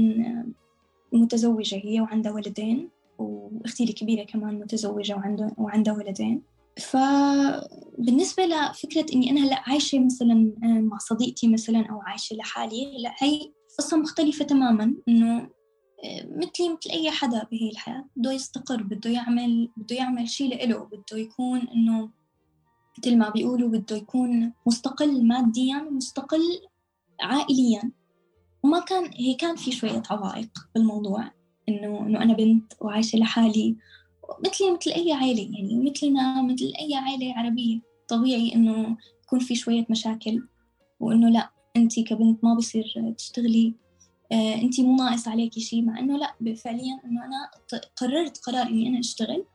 متزوجة 1.14 1.82
هي 1.84 2.02
وعندها 2.02 2.32
ولدين 2.32 2.90
وأختي 3.18 3.84
الكبيرة 3.84 4.24
كمان 4.24 4.60
متزوجة 4.60 5.16
وعندها 5.16 5.52
وعندها 5.58 5.94
ولدين. 5.94 6.42
فبالنسبة 6.78 8.46
لفكرة 8.46 9.06
إني 9.14 9.32
أنا 9.32 9.46
هلأ 9.46 9.64
عايشة 9.70 10.00
مثلا 10.00 10.52
آه، 10.64 10.68
مع 10.68 10.98
صديقتي 10.98 11.48
مثلا 11.48 11.86
أو 11.86 12.02
عايشة 12.02 12.36
لحالي 12.36 12.98
لا 12.98 13.14
هي 13.20 13.52
قصة 13.80 13.98
مختلفة 13.98 14.46
تماما. 14.46 14.94
إنه 15.08 15.38
آه، 15.38 15.50
مثلي 16.06 16.70
مثل 16.70 16.90
أي 16.92 17.12
حدا 17.12 17.44
بهي 17.52 17.70
الحياة 17.70 18.06
بده 18.16 18.32
يستقر 18.32 18.84
بده 18.84 19.10
يعمل 19.10 19.70
بده 19.78 19.96
يعمل 19.96 20.30
شيء 20.30 20.50
لإله 20.50 20.86
بده 20.86 21.18
يكون 21.18 21.60
إنه 21.60 22.10
مثل 23.00 23.18
ما 23.18 23.30
بيقولوا 23.30 23.70
بده 23.70 23.96
يكون 23.96 24.54
مستقل 24.68 25.28
ماديا 25.28 25.82
ومستقل 25.82 26.62
عائليا. 27.22 27.92
وما 28.64 28.80
كان 28.80 29.12
هي 29.14 29.34
كان 29.34 29.56
في 29.56 29.72
شوية 29.72 30.04
عوائق 30.10 30.50
بالموضوع 30.76 31.32
إنه 31.70 32.00
إنه 32.00 32.24
أنا 32.24 32.34
بنت 32.34 32.74
وعايشة 32.82 33.18
لحالي. 33.20 33.76
مثلي 34.46 34.72
مثل 34.72 34.92
أي 34.92 35.14
عائلة 35.14 35.42
يعني 35.42 35.90
مثلنا 35.90 36.42
مثل 36.42 36.74
أي 36.80 36.96
عائلة 36.96 37.34
عربية. 37.38 37.80
طبيعي 38.08 38.56
إنه 38.56 38.98
يكون 39.24 39.40
في 39.40 39.56
شوية 39.56 39.86
مشاكل 39.90 40.48
وإنه 41.00 41.30
لا 41.30 41.50
أنت 41.76 42.00
كبنت 42.00 42.44
ما 42.44 42.54
بصير 42.54 43.14
تشتغلي. 43.18 43.83
آه 44.34 44.56
أنت 44.56 44.80
مو 44.80 44.96
ناقص 44.96 45.28
عليكي 45.28 45.62
شيء 45.62 45.82
مع 45.86 46.00
إنه 46.00 46.18
لا 46.18 46.56
فعليا 46.56 47.02
إنه 47.06 47.26
أنا 47.26 47.52
قررت 47.96 48.38
قرار 48.38 48.68
إني 48.68 48.88
أنا 48.88 49.00
أشتغل 49.00 49.46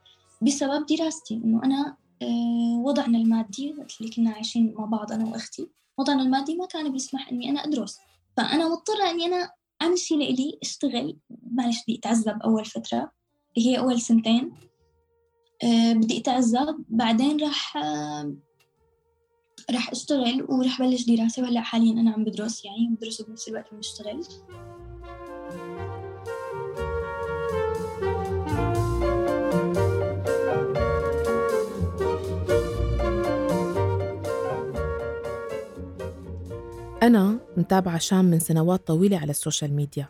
بسبب 0.42 0.86
دراستي 0.86 1.34
إنه 1.34 1.64
أنا 1.64 1.96
آه 2.22 2.82
وضعنا 2.84 3.18
المادي 3.18 3.74
اللي 4.00 4.12
كنا 4.12 4.30
عايشين 4.30 4.74
مع 4.78 4.84
بعض 4.84 5.12
أنا 5.12 5.26
وأختي 5.26 5.68
وضعنا 5.98 6.22
المادي 6.22 6.54
ما 6.56 6.66
كان 6.66 6.92
بيسمح 6.92 7.28
إني 7.32 7.50
أنا 7.50 7.64
أدرس. 7.64 7.98
فأنا 8.36 8.68
مضطرة 8.68 9.10
إني 9.10 9.26
أنا 9.26 9.50
أعمل 9.82 9.98
شيء 9.98 10.18
لإلي 10.18 10.58
أشتغل 10.62 11.16
معلش 11.52 11.82
بدي 11.82 11.98
أتعذب 11.98 12.42
أول 12.42 12.64
فترة 12.64 13.12
هي 13.56 13.78
أول 13.78 14.00
سنتين 14.00 14.52
أه 15.64 15.92
بدي 15.92 16.18
أتعذب 16.18 16.84
بعدين 16.88 17.40
راح 17.40 17.76
راح 19.70 19.90
أشتغل 19.90 20.46
وراح 20.48 20.82
بلش 20.82 21.04
دراسة 21.04 21.42
وهلأ 21.42 21.60
حاليا 21.60 21.92
أنا 21.92 22.10
عم 22.10 22.24
بدرس 22.24 22.64
يعني 22.64 22.88
بدرس 22.96 23.20
وبنفس 23.20 23.48
الوقت 23.48 23.74
بشتغل 23.74 24.24
أنا 37.08 37.38
متابعة 37.56 37.98
شام 37.98 38.24
من 38.24 38.38
سنوات 38.38 38.86
طويلة 38.86 39.18
على 39.18 39.30
السوشيال 39.30 39.72
ميديا 39.72 40.08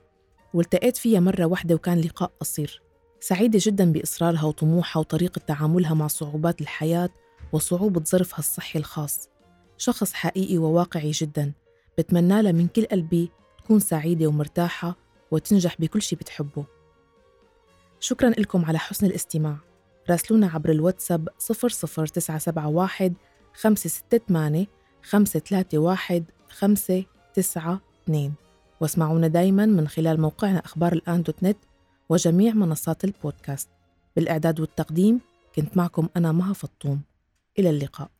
والتقيت 0.54 0.96
فيها 0.96 1.20
مرة 1.20 1.44
واحدة 1.44 1.74
وكان 1.74 2.00
لقاء 2.00 2.32
قصير 2.40 2.82
سعيدة 3.20 3.58
جدا 3.62 3.92
بإصرارها 3.92 4.44
وطموحها 4.44 5.00
وطريقة 5.00 5.38
تعاملها 5.38 5.94
مع 5.94 6.06
صعوبات 6.06 6.61
الحياة 6.61 7.08
وصعوبة 7.52 8.04
ظرفها 8.04 8.38
الصحي 8.38 8.78
الخاص. 8.78 9.28
شخص 9.76 10.12
حقيقي 10.12 10.58
وواقعي 10.58 11.11
جدا 11.11 11.52
بتمنى 11.98 12.42
لها 12.42 12.52
من 12.52 12.68
كل 12.68 12.84
قلبي 12.87 13.30
تكون 13.64 13.80
سعيدة 13.80 14.26
ومرتاحة 14.26 14.96
وتنجح 15.30 15.76
بكل 15.80 16.02
شي 16.02 16.16
بتحبه. 16.16 16.64
شكرا 18.00 18.30
لكم 18.30 18.64
على 18.64 18.78
حسن 18.78 19.06
الاستماع. 19.06 19.56
راسلونا 20.11 20.46
عبر 20.46 20.70
الواتساب 20.70 21.28
00971 21.38 23.14
568 23.54 24.66
531 25.02 26.38
592 26.50 28.32
واسمعونا 28.80 29.28
دايما 29.28 29.66
من 29.66 29.88
خلال 29.88 30.20
موقعنا 30.20 30.58
أخبار 30.64 30.92
الآن 30.92 31.22
دوت 31.22 31.42
نت 31.42 31.56
وجميع 32.08 32.54
منصات 32.54 33.04
البودكاست. 33.04 33.68
بالإعداد 34.16 34.61
والتقديم 34.61 35.20
كنت 35.56 35.76
معكم 35.76 36.08
أنا 36.16 36.32
مها 36.32 36.52
فطوم. 36.52 37.00
إلى 37.58 37.70
اللقاء. 37.70 38.11